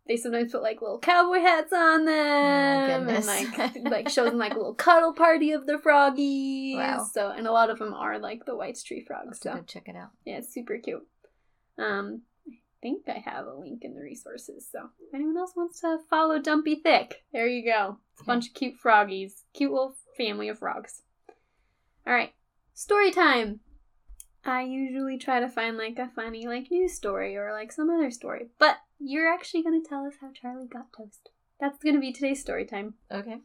[0.07, 4.55] They sometimes put like little cowboy hats on them, and like like shows them like
[4.55, 6.75] a little cuddle party of the froggies.
[6.75, 7.07] Wow.
[7.13, 9.39] So and a lot of them are like the white tree I'll frogs.
[9.39, 10.09] So go check it out.
[10.25, 11.07] yeah, it's super cute.
[11.77, 14.67] Um, I think I have a link in the resources.
[14.69, 17.99] So if anyone else wants to follow Dumpy Thicc, there you go.
[18.13, 21.01] It's a bunch of cute froggies, cute little family of frogs.
[22.05, 22.33] All right,
[22.73, 23.59] story time.
[24.43, 28.09] I usually try to find like a funny like news story or like some other
[28.11, 31.29] story, but you're actually gonna tell us how Charlie got toast.
[31.59, 32.95] That's gonna be today's story time.
[33.11, 33.37] Okay.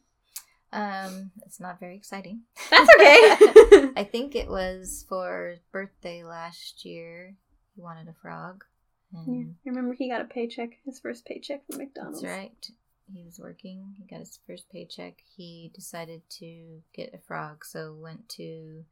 [0.72, 2.42] Um, it's not very exciting.
[2.70, 3.92] That's okay.
[3.96, 7.34] I think it was for birthday last year.
[7.74, 8.64] He wanted a frog.
[9.12, 12.22] yeah, And I remember he got a paycheck, his first paycheck from McDonald's.
[12.22, 12.70] That's right.
[13.12, 13.94] He was working.
[13.98, 15.22] He got his first paycheck.
[15.36, 18.84] He decided to get a frog, so went to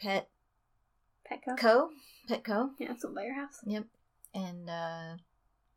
[0.00, 0.28] Pet
[1.30, 1.56] Petco.
[1.58, 1.90] Co.
[2.28, 2.70] Petco.
[2.78, 3.58] Yeah, it's by your house.
[3.66, 3.84] Yep.
[4.34, 5.16] And uh,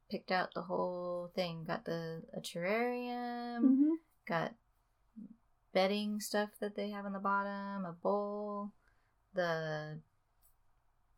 [0.10, 1.64] picked out the whole thing.
[1.66, 3.62] Got the a terrarium.
[3.64, 3.94] Mm-hmm.
[4.28, 4.54] Got
[5.74, 7.86] bedding stuff that they have on the bottom.
[7.86, 8.72] A bowl.
[9.34, 9.98] The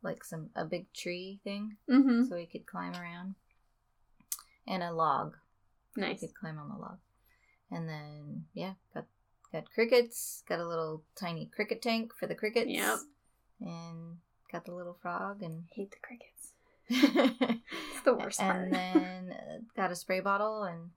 [0.02, 2.24] like some a big tree thing Mm-hmm.
[2.26, 3.36] so he could climb around.
[4.68, 5.36] And a log.
[5.96, 6.20] Nice.
[6.22, 6.98] Could climb on the log.
[7.72, 9.06] And then yeah, got
[9.52, 12.70] got crickets, got a little tiny cricket tank for the crickets.
[12.70, 12.98] Yep.
[13.62, 14.18] And
[14.52, 16.30] got the little frog and hate the crickets.
[17.94, 18.66] It's the worst part.
[18.66, 20.90] and then uh, got a spray bottle and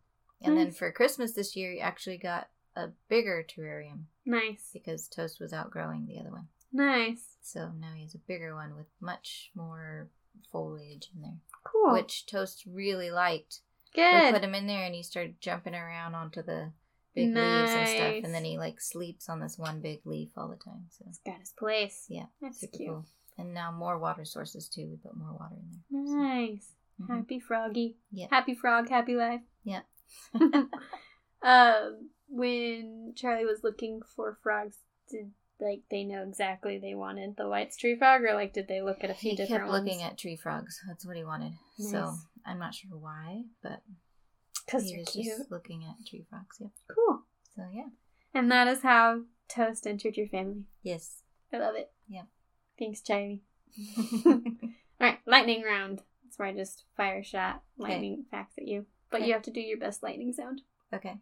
[0.42, 4.68] and then for Christmas this year he actually got a bigger terrarium nice.
[4.72, 6.48] because Toast was outgrowing the other one.
[6.72, 7.36] Nice.
[7.40, 10.08] So now he has a bigger one with much more
[10.52, 11.92] foliage in there, Cool.
[11.94, 13.60] which Toast really liked.
[13.94, 14.34] We Good.
[14.34, 16.72] put him in there and he started jumping around onto the
[17.14, 20.48] big leaves and stuff, and then he like sleeps on this one big leaf all
[20.48, 20.84] the time.
[20.90, 22.04] So He's got his place.
[22.08, 22.88] yeah, That's cute.
[22.88, 23.06] cool.
[23.38, 24.86] And now more water sources too.
[24.90, 26.06] We put more water in there.
[26.06, 26.72] So, Nice.
[27.00, 27.16] mhm.
[27.16, 27.96] Happy froggy.
[28.10, 28.26] Yeah.
[28.30, 29.40] Happy frog, happy life.
[29.64, 29.80] Yeah.
[31.42, 34.76] um, when Charlie was looking for frogs,
[35.10, 35.30] did
[35.60, 39.02] like they know exactly they wanted the white tree frog, or like did they look
[39.02, 39.84] at a few he different kept ones?
[39.86, 40.80] looking at tree frogs.
[40.86, 41.52] That's what he wanted.
[41.78, 42.26] So Nice.
[42.46, 43.82] I'm not sure why, but
[44.64, 45.26] because he was cute.
[45.26, 46.56] just looking at tree frogs.
[46.60, 46.68] Yeah.
[46.94, 47.20] Cool.
[47.54, 47.88] So yeah.
[48.34, 50.64] And that is how Toast entered your family.
[50.82, 51.22] Yes.
[51.52, 51.90] I love it.
[52.08, 52.22] Yeah.
[52.78, 53.42] Thanks, Charlie.
[54.26, 54.40] All
[55.00, 56.02] right, lightning round.
[56.24, 59.28] That's where I just fire shot lightning facts at you, but Okay.
[59.28, 60.62] you have to do your best lightning sound.
[60.92, 61.16] okay.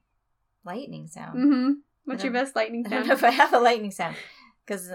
[0.64, 1.38] Lightning sound.
[1.38, 1.70] Mm-hmm.
[2.06, 3.08] What's your best lightning I don't sound?
[3.08, 4.16] know if I have a lightning sound
[4.66, 4.90] because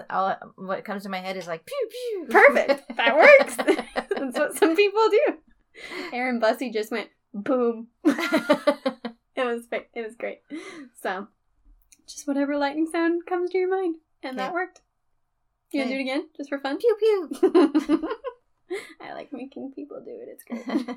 [0.56, 2.26] what comes to my head is like pew pew.
[2.28, 2.96] Perfect.
[2.96, 3.56] That works.
[4.10, 5.34] That's what some people do.
[6.12, 7.88] Aaron Bussey just went boom.
[9.40, 9.62] It was
[9.94, 10.42] it was great.
[11.00, 11.28] So,
[12.06, 14.82] just whatever lightning sound comes to your mind, and that worked.
[15.72, 16.78] You gonna do it again, just for fun?
[16.78, 17.30] pew pew.
[19.00, 20.28] I like making people do it.
[20.28, 20.96] It's great.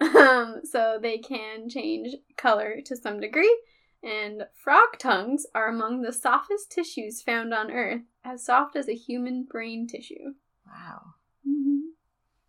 [0.16, 3.56] um, so they can change color to some degree,
[4.02, 8.94] and frog tongues are among the softest tissues found on Earth, as soft as a
[8.94, 10.34] human brain tissue.
[10.66, 11.14] wow.
[11.48, 11.78] Mm-hmm.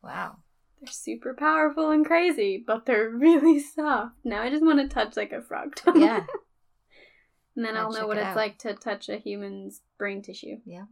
[0.01, 0.38] Wow.
[0.84, 4.15] They're super powerful and crazy, but they're really soft.
[4.25, 6.01] Now I just want to touch like a frog tongue.
[6.01, 6.17] Yeah.
[7.55, 10.57] and then I'll I'll know what it it's like to touch a human's brain tissue.
[10.65, 10.86] Yeah.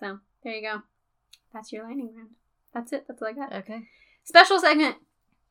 [0.00, 0.82] So there you go.
[1.54, 2.30] That's your lightning round.
[2.74, 3.04] That's it.
[3.06, 3.52] That's all I got.
[3.52, 3.82] Okay.
[4.24, 4.96] Special segment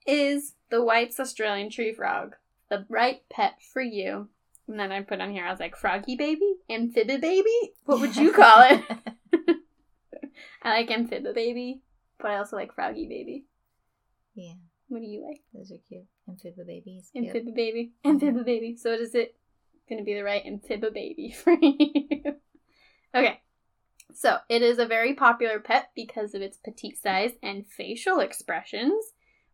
[0.05, 2.35] is the White's Australian tree frog,
[2.69, 4.27] the right pet for you.
[4.67, 6.55] And then I put on here, I was like, froggy baby?
[6.69, 7.71] Amphibi baby?
[7.85, 8.83] What would you call it?
[10.63, 11.81] I like amphibi baby,
[12.19, 13.45] but I also like froggy baby.
[14.35, 14.53] Yeah.
[14.87, 15.41] What do you like?
[15.53, 16.05] Those are cute.
[16.29, 17.09] Amphibi babies.
[17.11, 17.25] Cute.
[17.33, 17.91] Amphibi baby.
[18.05, 18.75] Amphibi baby.
[18.77, 19.35] So is it
[19.89, 22.35] going to be the right amphibi baby for you?
[23.15, 23.41] okay.
[24.13, 28.93] So, it is a very popular pet because of its petite size and facial expressions,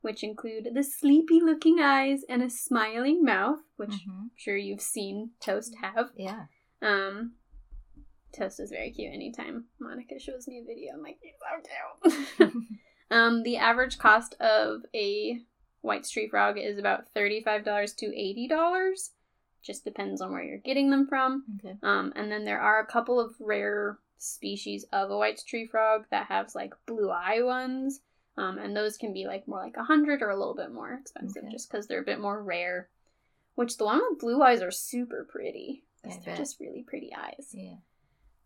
[0.01, 4.09] which include the sleepy looking eyes and a smiling mouth, which Mhm.
[4.09, 6.11] I'm sure you've seen Toast have.
[6.15, 6.45] Yeah.
[6.82, 7.36] Um,
[8.34, 10.93] Toast is very cute anytime Monica shows me a video.
[10.93, 12.53] I'm like, he's so cute.
[13.12, 15.39] um, the average cost of a
[15.82, 19.09] White's tree frog is about $35 to $80.
[19.64, 21.43] Just depends on where you're getting them from.
[21.59, 21.76] okay.
[21.84, 26.05] Um, and then there are a couple of rare species of a white tree frog
[26.12, 27.99] that have like blue eye ones.
[28.38, 30.93] Um, and those can be like more like a hundred or a little bit more
[30.93, 31.51] expensive Okay.
[31.51, 32.89] just because they're a bit more rare.
[33.55, 35.84] Which the one with blue eyes are super pretty.
[36.26, 37.49] They're just really pretty eyes.
[37.53, 37.76] Yeah.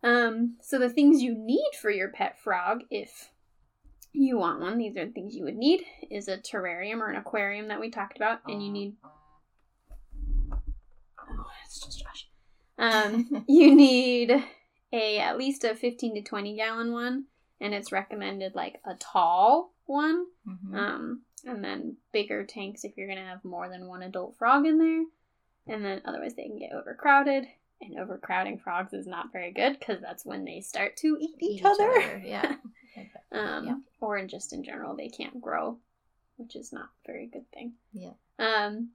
[0.03, 3.30] Um, so the things you need for your pet frog, if
[4.18, 7.18] you want one, these are the things you would need, is a terrarium or an
[7.18, 8.95] aquarium that we talked about, and you need.
[10.51, 12.28] Oh, it's just Josh.
[12.78, 14.32] Um, you need
[14.93, 17.26] a at least a 15 to 20 gallon one,
[17.59, 20.26] and it's recommended like a tall one.
[20.47, 20.76] Mhm.
[20.76, 24.78] Um, and then bigger tanks if you're gonna have more than one adult frog in
[24.78, 25.05] there.
[25.68, 27.47] And then otherwise they can get overcrowded.
[27.82, 31.59] And overcrowding frogs is not very good because that's when they start to eat each,
[31.59, 32.22] Eat other.
[32.24, 32.55] Yeah.
[33.38, 33.75] Um, Yeah.
[34.01, 35.77] Or in just in general, they can't grow,
[36.38, 37.73] which is not a very good thing.
[37.93, 38.13] Yeah.
[38.39, 38.91] Um,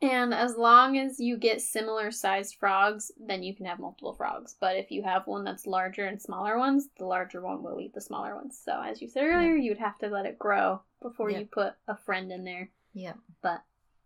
[0.00, 4.56] and as long as you get similar sized frogs, then you can have multiple frogs.
[4.60, 7.94] But if you have one that's larger and smaller ones, the larger one will eat
[7.94, 8.60] the smaller ones.
[8.62, 11.38] So as you said earlier, you'd have to let it grow before Yeah.
[11.40, 12.70] you put a friend in there.
[12.94, 13.14] Yeah.
[13.42, 13.62] But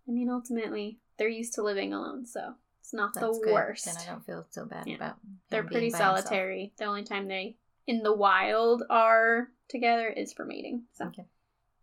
[0.07, 3.55] I mean, ultimately, they're used to living alone, so it's not That's the good.
[3.55, 3.87] worst.
[3.87, 4.97] Then I don't feel so bad Yeah.
[4.97, 5.17] about.
[5.49, 6.19] They're pretty being by himself.
[6.21, 6.73] solitary.
[6.77, 7.57] The only time they
[7.87, 10.85] in the wild are together is for mating.
[10.93, 11.25] So Okay.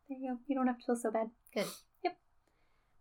[0.10, 0.38] there you go.
[0.48, 1.30] You don't have to feel so bad.
[1.54, 1.68] Good.
[2.04, 2.18] Yep.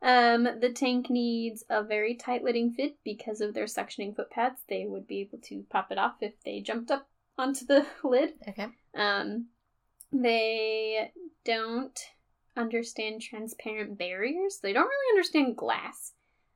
[0.02, 4.60] Um, the tank needs a very tight lidding fit because of their suctioning foot pads.
[4.68, 7.08] They would be able to pop it off if they jumped up
[7.38, 8.34] onto the lid.
[8.48, 8.68] Okay.
[8.94, 9.46] Um,
[10.12, 11.10] they
[11.44, 11.98] don't
[12.56, 14.58] understand transparent barriers.
[14.62, 16.12] They don't really understand glass.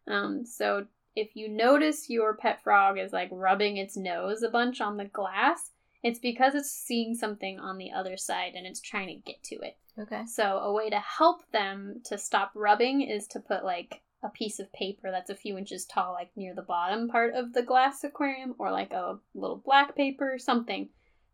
[0.07, 4.81] Um, so if you notice your pet frog is like rubbing its nose a bunch
[4.81, 5.71] on the glass,
[6.07, 9.57] it's because it's seeing something on the other side and it's trying to get to
[9.57, 9.77] it.
[9.99, 10.23] Okay.
[10.27, 14.61] So a way to help them to stop rubbing is to put like a piece
[14.61, 18.05] of paper that's a few inches tall, like near the bottom part of the glass
[18.05, 20.89] aquarium, or like a little black paper or something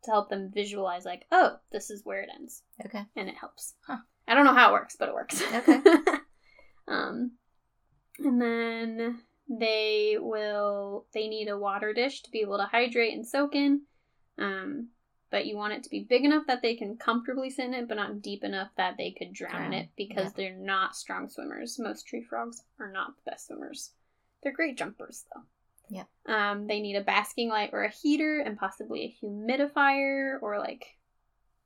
[0.05, 3.05] to help them visualize, like, oh, this is where it ends, Okay.
[3.15, 3.75] and it helps.
[3.87, 3.99] Huh.
[4.27, 5.43] I don't know how it works, but it works.
[5.55, 5.81] Okay.
[6.89, 7.33] um,
[8.19, 13.27] and then they will they need a water dish to be able to hydrate and
[13.27, 13.83] soak in.
[14.39, 14.89] Um,
[15.31, 17.89] but you want it to be big enough that they can comfortably sit in it,
[17.89, 20.31] but not deep enough that they could drown, in it because yeah.
[20.37, 21.79] they're not strong swimmers.
[21.79, 23.93] Most tree frogs are not the best swimmers.
[24.43, 25.43] They're great jumpers though.
[25.89, 26.05] Yeah.
[26.27, 30.87] Um, they need a basking light or a heater and possibly a humidifier or like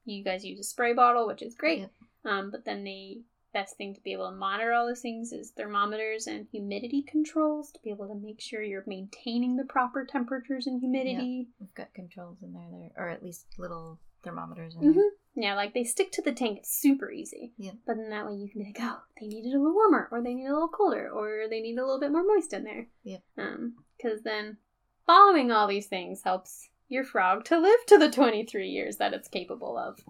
[0.04, 1.80] you guys use a spray bottle, which is great.
[1.80, 1.90] Yep.
[2.24, 3.20] Um, but then the
[3.52, 7.72] best thing to be able to monitor all those things is thermometers and humidity controls
[7.72, 11.48] to be able to make sure you're maintaining the proper temperatures and humidity.
[11.58, 15.10] We've got controls in there, there, or at least little thermometers in hmm there.
[15.38, 16.58] Yeah, like they stick to the tank.
[16.60, 17.52] It's super easy.
[17.58, 17.72] Yeah.
[17.86, 20.08] But then that way you can be like, oh, they need it a little warmer,
[20.10, 22.54] or they need it a little colder, or they need a little bit more moist
[22.54, 22.86] in there.
[23.04, 23.18] Yeah.
[23.36, 24.56] Um, because then
[25.04, 29.28] following all these things helps your frog to live to the 23 years that it's
[29.28, 30.00] capable of.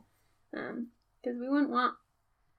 [0.57, 0.89] Um,
[1.21, 1.95] because we wouldn't want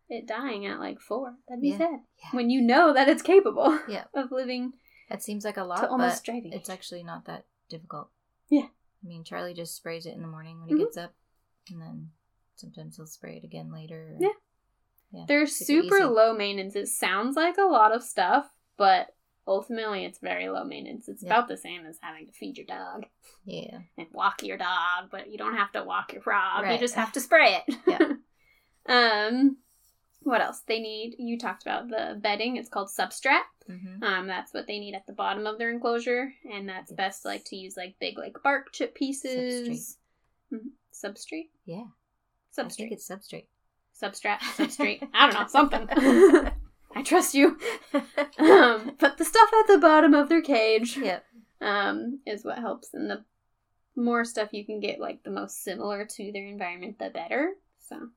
[0.10, 1.36] it dying at like four.
[1.48, 1.78] That'd be Yeah.
[1.80, 2.00] sad.
[2.24, 2.30] Yeah.
[2.32, 4.06] When you know that it's capable Yeah.
[4.14, 4.74] of living
[5.10, 6.54] That seems like a lot, to almost but driving.
[6.54, 8.10] it's actually not that difficult.
[8.50, 8.68] Yeah.
[9.04, 10.80] I mean, Charlie just sprays it in the morning when he Mhm.
[10.86, 11.14] gets up,
[11.72, 12.12] and then
[12.56, 14.16] sometimes he'll spray it again later.
[14.20, 14.30] Yeah.
[15.12, 15.26] Yeah.
[15.28, 16.04] They're super, easy.
[16.06, 16.76] low maintenance.
[16.76, 21.08] It sounds like a lot of stuff, but ultimately it's very low maintenance.
[21.08, 21.30] It's Yeah.
[21.30, 23.06] about the same as having to feed your dog
[23.46, 23.80] Yeah.
[23.98, 26.70] and walk your dog, but you don't have to walk your frog.
[26.70, 27.76] You just have to spray it.
[27.88, 28.14] Yeah.
[29.30, 29.58] um
[30.24, 30.62] what else?
[30.68, 32.58] They need you talked about the bedding.
[32.58, 33.42] It's called substrat.
[33.70, 34.04] Mm-hmm.
[34.04, 37.44] Um that's what they need at the bottom of their enclosure and that's best like
[37.46, 39.98] to use like big like bark chip pieces.
[40.54, 40.72] Mhm.
[40.94, 41.50] Substrate?
[41.66, 41.86] Yeah.
[42.58, 42.92] I think Substrate.
[42.92, 43.46] it's substrate.
[44.02, 45.08] Substrat, substrate.
[45.14, 45.88] I don't know, something.
[46.96, 47.58] I trust you.
[48.40, 51.24] Um, but the stuff at the bottom of their cage yep.
[51.62, 52.94] um, is what helps.
[52.94, 53.24] And the
[53.96, 57.52] more stuff you can get, like the most similar to their environment, the better.
[57.88, 58.10] So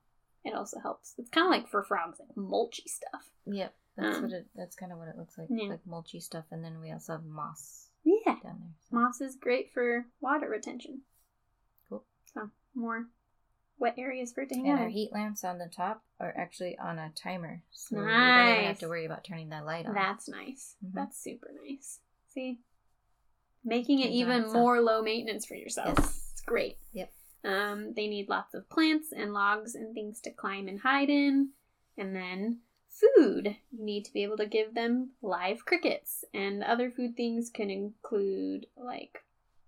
[0.43, 1.13] it also helps.
[1.17, 3.29] It's kind of like for frogs, like mulchy stuff.
[3.45, 3.73] Yep.
[3.97, 4.47] That's Um, what it.
[4.55, 5.47] That's kind of what it looks like.
[5.49, 5.69] yeah.
[5.69, 8.73] Like mulchy stuff, and then we also have moss Yeah, down there.
[8.89, 11.01] so- moss is great for water retention.
[11.89, 12.05] Cool.
[12.33, 13.07] So more
[13.77, 14.83] wet areas for it to hang And out.
[14.83, 18.65] our heat lamps on the top are actually on a timer, so we don't even
[18.65, 19.93] have to worry about turning that light on.
[19.93, 20.75] That's nice.
[20.83, 20.93] Mhm.
[20.93, 21.99] That's super nice.
[22.29, 22.61] See,
[23.63, 25.95] making it even more low maintenance for yourself.
[25.97, 26.29] Yes.
[26.33, 26.77] It's great.
[26.93, 27.11] Yep.
[27.43, 31.49] Um, they need lots of plants and logs and things to climb and hide in.
[31.97, 33.55] And then food.
[33.71, 36.23] You need to be able to give them live crickets.
[36.33, 39.23] And other food things can include like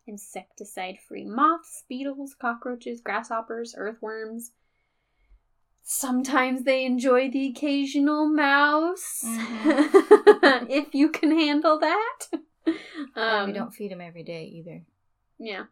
[0.06, 4.52] insecticide free moths, beetles, cockroaches, grasshoppers, earthworms.
[5.86, 9.24] Sometimes they enjoy the occasional mouse.
[9.26, 10.68] Mhm.
[10.70, 12.20] if you can handle that.
[13.16, 14.84] and we don't feed them every day either,
[15.38, 15.66] Yeah,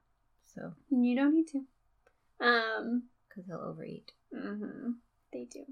[0.53, 1.65] so you don't need to.
[2.41, 4.11] Um, because they'll overeat.
[4.33, 4.91] hmm
[5.31, 5.65] They do.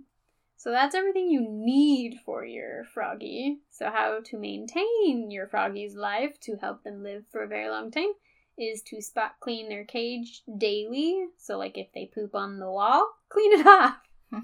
[0.57, 3.59] So that's everything you need for your froggy.
[3.69, 7.91] So how to maintain your froggy's life to help them live for a very long
[7.91, 8.11] time
[8.57, 11.27] is to spot clean their cage daily.
[11.37, 13.97] So like if they poop on the wall, clean it off.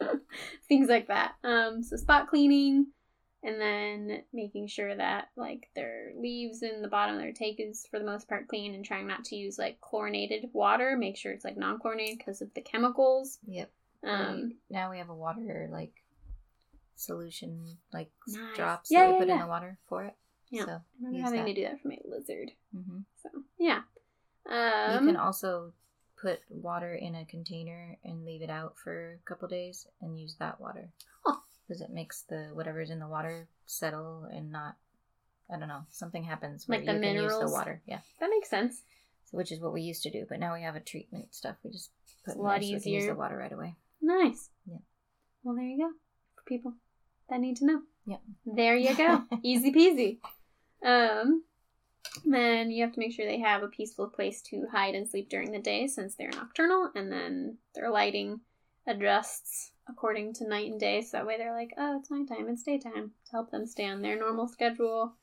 [0.68, 1.34] Things like that.
[1.44, 2.88] Um so spot cleaning
[3.44, 7.86] and then making sure that like their leaves in the bottom of their tank is
[7.90, 10.96] for the most part clean and trying not to use like chlorinated water.
[10.96, 13.38] Make sure it's like non-chlorinated because of the chemicals.
[13.46, 13.70] yep.
[14.02, 15.92] Um, We- now we have a water like
[16.96, 18.56] solution, like Nice.
[18.56, 20.14] drops Yeah, that we yeah, put in the water for it.
[20.50, 20.64] Yeah.
[20.66, 21.46] So i'm having that.
[21.46, 22.50] to do that for my lizard.
[22.72, 23.82] hmm So yeah.
[24.46, 25.72] Um, you can also
[26.20, 30.36] put water in a container and leave it out for a couple days and use
[30.38, 30.88] that water.
[31.66, 34.76] Because it makes the whatever's in the water settle and not.
[35.52, 35.82] I don't know.
[35.90, 37.82] Something happens where Like the you can use the water.
[37.86, 38.00] Yeah.
[38.20, 38.82] that makes sense.
[39.30, 41.56] So, which is what we used to do, but now we have a treatment stuff.
[41.62, 41.90] We just
[42.24, 43.76] put It's in a lot there so we can use the water right away.
[44.00, 44.50] Nice.
[44.66, 44.78] Yeah.
[45.42, 45.90] Well, there you go.
[46.36, 46.74] For people
[47.28, 47.82] that need to know.
[48.06, 48.20] Yep.
[48.46, 49.24] There you go.
[49.42, 50.18] Easy peasy.
[50.86, 51.44] Um,
[52.24, 55.28] then you have to make sure they have a peaceful place to hide and sleep
[55.30, 58.40] during the day since they're nocturnal, and then their lighting
[58.86, 61.02] adjusts according to night and day.
[61.02, 64.02] So that way they're like, oh, it's nighttime, it's daytime, to help them stay on
[64.02, 65.14] their normal schedule.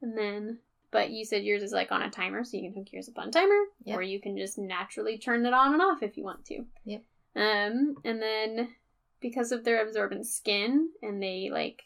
[0.00, 0.58] And then,
[0.90, 3.18] but you said yours is like on a timer, so you can hook yours up
[3.18, 3.98] on a timer, Yep.
[3.98, 6.64] or you can just naturally turn it on and off if you want to.
[6.84, 7.02] Yep.
[7.36, 8.68] Um, and then
[9.20, 11.82] because of their absorbent skin and they like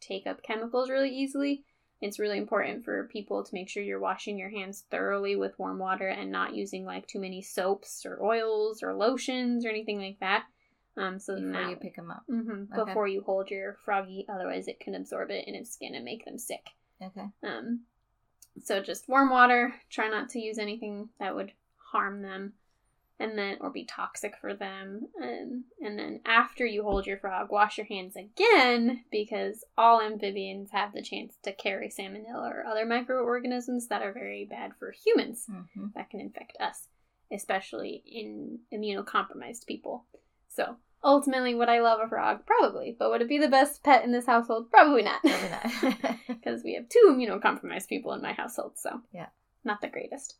[0.00, 1.64] take up chemicals really easily,
[2.00, 5.78] it's really important for people to make sure you're washing your hands thoroughly with warm
[5.78, 10.18] water and not using like too many soaps or oils or lotions or anything like
[10.18, 10.44] that.
[10.96, 12.24] Um, so Before now, you pick them up.
[12.28, 12.84] Mhm, Okay.
[12.84, 16.24] before you hold your froggy, otherwise it can absorb it in its skin and make
[16.24, 16.70] them sick.
[17.00, 17.28] Okay.
[17.42, 17.86] Um,
[18.62, 19.74] so just warm water.
[19.88, 21.52] Try not to use anything that would
[21.92, 22.54] harm them,
[23.18, 25.08] and then or be toxic for them.
[25.16, 30.70] And and then after you hold your frog, wash your hands again because all amphibians
[30.72, 35.46] have the chance to carry salmonella or other microorganisms that are very bad for humans
[35.46, 36.88] hmm that can infect us,
[37.30, 40.04] especially in immunocompromised people.
[40.54, 42.44] So ultimately, would I love a frog?
[42.46, 44.70] Probably, but would it be the best pet in this household?
[44.70, 45.22] Probably not.
[45.22, 45.66] Probably not.
[46.28, 49.28] because we have two immunocompromised people in my household, so Yeah.
[49.64, 50.36] not the greatest.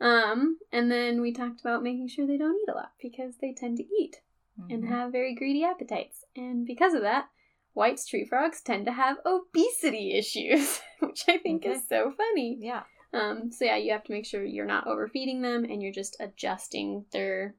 [0.00, 3.52] Um, and then we talked about making sure they don't eat a lot because they
[3.52, 4.20] tend to eat
[4.68, 4.88] and Mhm.
[4.88, 7.28] have very greedy appetites, and because of that,
[7.74, 11.74] White's tree frogs tend to have obesity issues, which I think Okay.
[11.74, 12.56] is so funny.
[12.60, 12.84] Yeah.
[13.12, 16.16] Um, so yeah, you have to make sure you're not overfeeding them and you're just
[16.20, 17.54] adjusting their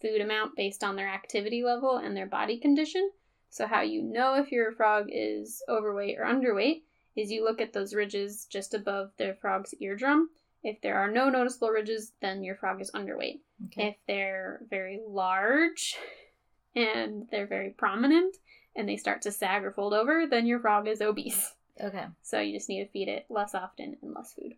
[0.00, 3.10] food amount based on their activity level and their body condition.
[3.50, 6.82] So how you know if your frog is overweight or underweight
[7.16, 10.30] is you look at those ridges just above the frog's eardrum.
[10.62, 13.40] If there are no noticeable ridges, then your frog is underweight.
[13.66, 13.88] Okay.
[13.88, 15.96] If they're very large
[16.76, 18.36] and they're very prominent
[18.76, 21.54] and they start to sag or fold over, then your frog is obese.
[21.82, 22.06] Okay.
[22.22, 24.54] So you just need to feed it less often and less food.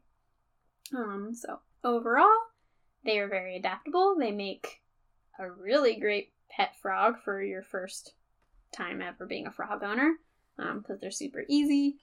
[0.95, 2.28] Um, so overall,
[3.05, 4.16] they are very adaptable.
[4.18, 4.82] They make
[5.39, 8.14] a really great pet frog for your first
[8.72, 10.14] time ever being a frog owner
[10.57, 11.97] because they're super easy.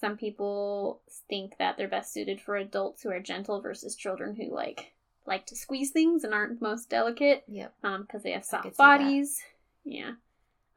[0.00, 4.54] Some people think that they're best suited for adults who are gentle versus children who
[4.54, 4.92] like
[5.26, 7.74] like to squeeze things and aren't most delicate Yep.
[7.82, 9.40] um because they have soft bodies.
[9.84, 10.12] Yeah.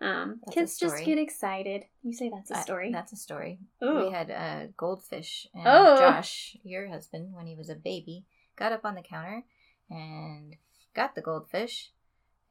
[0.02, 1.84] Um, That's kids just get excited.
[2.02, 2.92] You say that's a story.
[2.92, 3.60] that's a story.
[3.84, 4.06] Ooh.
[4.08, 5.96] We had a goldfish, and Oh.
[6.00, 8.26] Josh, your husband, when he was a baby,
[8.56, 9.44] got up on the counter
[9.92, 10.56] and
[10.96, 11.92] got the goldfish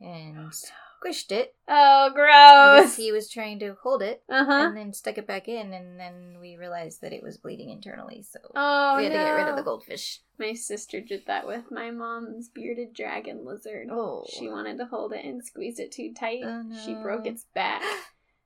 [0.00, 2.96] and squished it Oh, gross.
[2.96, 4.52] he was trying to hold it, Uh huh.
[4.68, 8.22] and then stuck it back in, and then we realized that it was bleeding internally,
[8.22, 10.20] so Oh, we had to get rid of the goldfish.
[10.38, 13.88] My sister did that with my mom's bearded dragon lizard.
[13.90, 16.42] Oh, She wanted to hold it and squeeze it too tight.
[16.44, 17.82] Oh, She broke its back.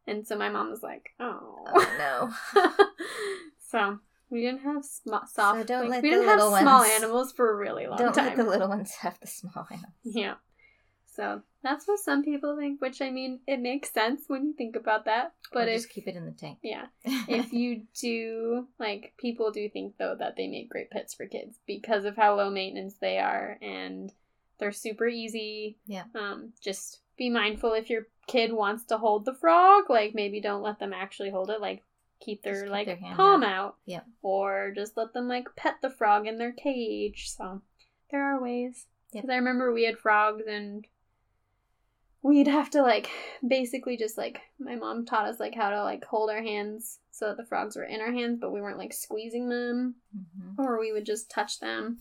[0.06, 1.64] And so my mom was like, oh.
[1.66, 2.62] oh no.
[3.70, 3.98] so
[4.34, 5.66] we didn't have sm- soft.
[5.68, 7.96] don't like, let we the didn't have little small ones- animals for a really long
[7.96, 8.06] time.
[8.06, 8.26] Don't time.
[8.26, 9.94] let the little ones have the small animals.
[10.02, 10.34] Yeah.
[11.06, 14.74] So That's what some people think, which I mean, it makes sense when you think
[14.74, 15.32] about that.
[15.52, 16.58] But if just keep it in the tank.
[16.62, 21.26] yeah, if you do like people do think though that they make great pets for
[21.26, 24.12] kids because of how low maintenance they are and
[24.58, 25.78] they're super easy.
[25.86, 26.04] Yeah.
[26.16, 30.62] Um, just be mindful if your kid wants to hold the frog, like maybe don't
[30.62, 31.84] let them actually hold it, like
[32.24, 33.48] keep their keep like their palm out.
[33.52, 33.76] out.
[33.86, 34.00] Yeah.
[34.22, 37.30] Or just let them like pet the frog in their cage.
[37.36, 37.62] So
[38.10, 38.86] there are ways.
[39.12, 39.22] Yep.
[39.24, 40.86] Because I remember we had frogs and
[42.22, 43.10] we'd have to like
[43.46, 47.26] basically just like my mom taught us like how to like hold our hands so
[47.26, 50.58] that the frogs were in our hands, but we weren't like squeezing them Mhm.
[50.58, 51.98] or we would just touch them.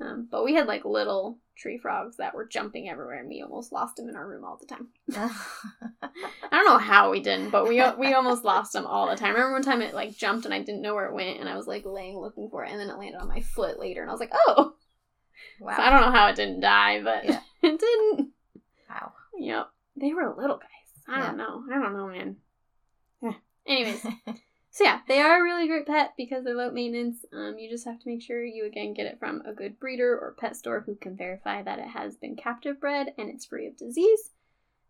[0.00, 3.72] Um, but we had like little tree frogs that were jumping everywhere, and we almost
[3.72, 4.88] lost them in our room all the time.
[5.16, 6.08] I
[6.50, 9.30] don't know how we didn't, but we we almost lost them all the time.
[9.30, 11.48] I remember one time it like jumped and I didn't know where it went, and
[11.48, 14.00] I was like laying looking for it, and then it landed on my foot later,
[14.02, 14.74] and I was like, oh.
[15.60, 15.76] wow.
[15.76, 17.40] So I don't know how it didn't die, but Yeah.
[17.62, 18.30] it didn't.
[18.88, 19.12] Wow.
[19.38, 20.68] Yep, they were little guys.
[21.08, 21.26] I Yeah.
[21.26, 21.62] don't know.
[21.72, 22.36] I don't know, man.
[23.22, 23.32] Yeah.
[23.66, 24.06] Anyways,
[24.70, 27.24] So yeah, they are a really great pet because they're low maintenance.
[27.32, 30.12] Um, you just have to make sure you again get it from a good breeder
[30.18, 33.66] or pet store who can verify that it has been captive bred and it's free
[33.66, 34.30] of disease.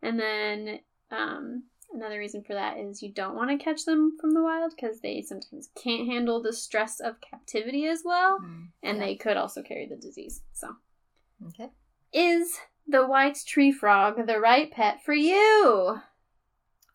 [0.02, 4.34] And then um, another reason for that is you don't want to catch them from
[4.34, 8.68] the wild because they sometimes can't handle the stress of captivity as well, Mm.
[8.82, 9.04] and Yeah.
[9.04, 10.42] they could also carry the disease.
[10.52, 10.76] So,
[11.46, 11.70] Okay.
[12.12, 16.00] is the white tree frog the right pet for you?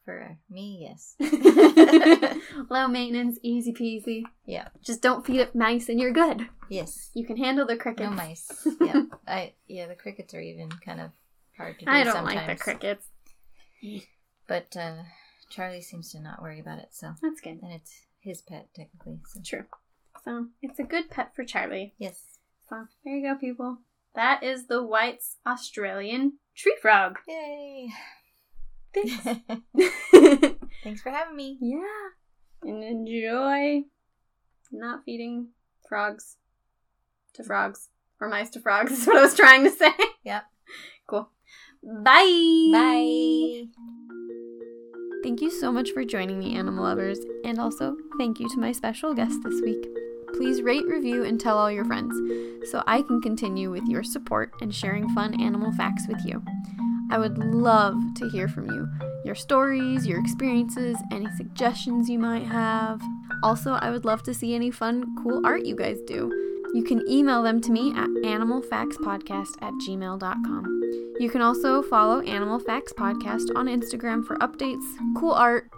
[0.06, 1.16] For me, yes.
[2.70, 4.24] Low maintenance, easy peasy.
[4.46, 4.68] Yeah.
[4.84, 6.48] Just don't feed it mice and you're good.
[6.70, 7.10] Yes.
[7.14, 8.10] You can handle the crickets.
[8.10, 8.68] No mice.
[8.82, 9.04] Yeah.
[9.28, 11.12] I yeah, the crickets are even kind of
[11.58, 12.36] hard to do I don't sometimes.
[12.48, 13.08] like the crickets.
[14.48, 15.04] But uh
[15.50, 17.60] Charlie seems to not worry about it, so That's good.
[17.62, 19.20] and it's his pet technically.
[19.28, 19.66] So True.
[20.26, 21.94] So it's a good pet for Charlie.
[21.98, 22.40] yes.
[22.70, 23.78] So there you go, people.
[24.16, 27.20] That is the White's Australian tree frog.
[27.28, 27.90] Yay.
[28.94, 29.14] Thanks.
[30.84, 31.58] Thanks for having me.
[31.62, 31.82] yeah.
[32.64, 33.84] And enjoy
[34.72, 35.50] not feeding
[35.88, 36.38] frogs
[37.34, 37.90] to frogs.
[38.22, 39.92] Or mice to frogs is what I was trying to say.
[40.24, 40.44] Yep.
[41.08, 41.30] Cool.
[41.84, 42.70] Bye.
[42.72, 43.66] Bye.
[45.24, 48.72] Thank you so much for joining me, animal lovers, and also thank you to my
[48.72, 49.86] special guest this week.
[50.34, 52.14] Please rate, review, and tell all your friends
[52.72, 56.44] so I can continue with your support and sharing fun animal facts with you.
[57.12, 58.88] I would love to hear from you
[59.24, 63.02] your stories, your experiences, any suggestions you might have.
[63.42, 66.32] Also, I would love to see any fun, cool art you guys do.
[66.74, 70.82] You can email them to me at animalfactspodcast at gmail.com.
[71.20, 74.84] You can also follow Animal Facts Podcast on Instagram for updates,
[75.16, 75.70] cool art,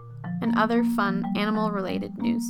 [0.42, 2.50] and other fun animal related news.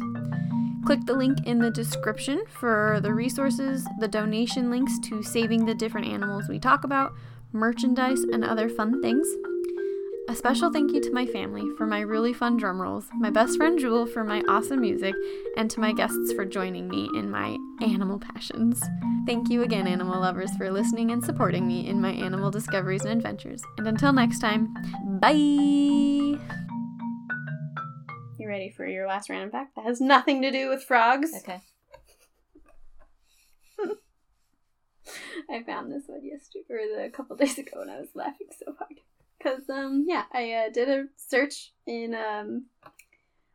[0.86, 5.74] Click the link in the description for the resources, the donation links to saving the
[5.74, 7.14] different animals we talk about,
[7.56, 9.28] merchandise, and other fun things.
[10.28, 13.58] A special thank you to my family for my really fun drum rolls, my best
[13.58, 15.14] friend Jewel for my awesome music,
[15.56, 18.84] and to my guests for joining me in my animal passions.
[19.28, 23.14] Thank you again, animal lovers, for listening and supporting me in my animal discoveries and
[23.14, 23.62] adventures.
[23.78, 24.74] And until next time,
[25.20, 25.34] bye!
[28.38, 31.32] You ready for your last random fact that has nothing to do with frogs?
[31.38, 31.62] Okay.
[35.50, 38.48] I found this one yesterday or the, a couple days ago and I was laughing
[38.58, 39.00] so hard.
[39.38, 42.66] Because um yeah I uh, did a search in um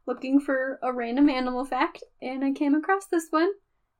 [0.07, 3.51] looking for a random animal fact and I came across this one.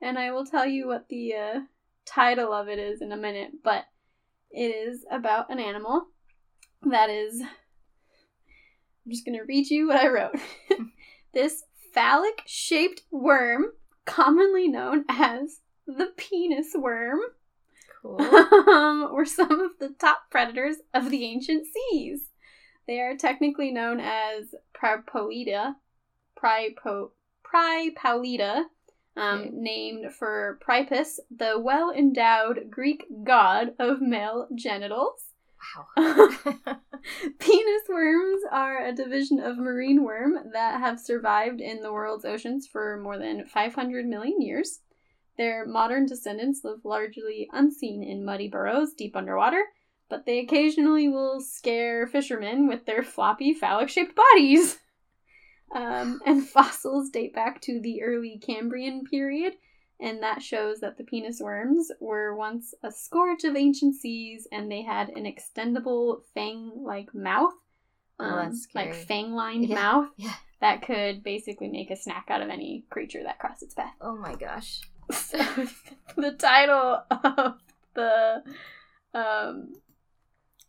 [0.03, 1.61] And I will tell you what the uh,
[2.07, 3.84] title of it is in a minute but
[4.51, 6.07] it is about an animal
[6.82, 10.36] that is I'm just gonna read you what I wrote.
[11.32, 11.62] This
[11.94, 13.66] phallic shaped worm
[14.05, 17.20] commonly known as the penis worm
[18.03, 18.16] Cool.
[19.12, 22.22] were some of the top predators of the ancient seas.
[22.86, 25.74] They are technically known as Pripolida,
[26.40, 27.11] Pripo,
[27.44, 28.64] Pripaulida,
[29.16, 29.51] um, Okay.
[29.53, 35.24] named for Priapus, the well endowed Greek god of male genitals.
[35.96, 36.28] Wow.
[37.38, 42.66] Penis worms are a division of marine worm that have survived in the world's oceans
[42.66, 44.80] for more than 500 million years.
[45.41, 49.64] Their modern descendants live largely unseen in muddy burrows deep underwater,
[50.11, 54.78] but they occasionally will scare fishermen with their floppy phallic shaped bodies.
[55.72, 59.53] Um, and fossils date back to the early Cambrian period,
[60.01, 64.68] and that shows that the penis worms were once a scourge of ancient seas and
[64.68, 67.53] they had an extendable fang like mouth.
[68.18, 69.76] Oh, Um, that's like fang lined Yeah.
[69.76, 70.34] mouth yeah.
[70.61, 73.95] that could basically make a snack out of any creature that crossed its path.
[74.01, 74.80] Oh my gosh.
[75.11, 75.38] So
[76.16, 77.55] the title of
[77.94, 78.42] the
[79.14, 79.72] um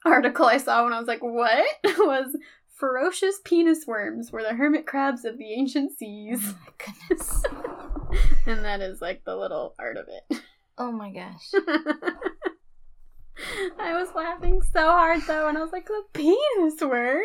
[0.06, 1.66] article I saw when I was like, what?
[1.84, 2.36] was
[2.78, 6.42] ferocious penis worms were the hermit crabs of the ancient seas.
[6.44, 7.44] Oh my goodness.
[8.48, 10.42] and that is like the little art of it.
[10.78, 11.52] Oh my gosh.
[13.80, 17.22] I was laughing so hard though, and I was like, the penis worm?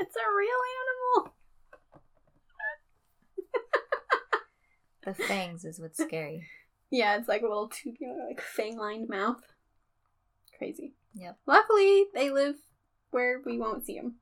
[0.00, 0.95] It's a real animal.
[5.06, 6.46] The fangs is what's scary.
[6.88, 9.40] Yeah, it's like a little tubular, like fang lined mouth.
[10.56, 10.94] Crazy.
[11.14, 11.36] Yep.
[11.44, 12.54] Luckily, they live
[13.10, 14.16] where we won't see them.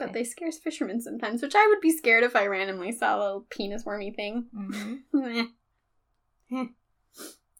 [0.00, 0.14] But Okay.
[0.14, 3.46] they scare fishermen sometimes, which I would be scared if I randomly saw a little
[3.50, 4.46] penis wormy thing.
[4.52, 5.44] hmm Meh.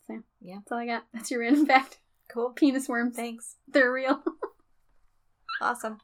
[0.09, 0.57] So, Yeah.
[0.57, 1.05] that's all I got.
[1.14, 2.01] That's your random fact.
[2.28, 2.51] Cool.
[2.51, 3.14] Penis worms.
[3.14, 3.57] Thanks.
[3.68, 4.20] They're real.
[5.61, 5.99] Awesome.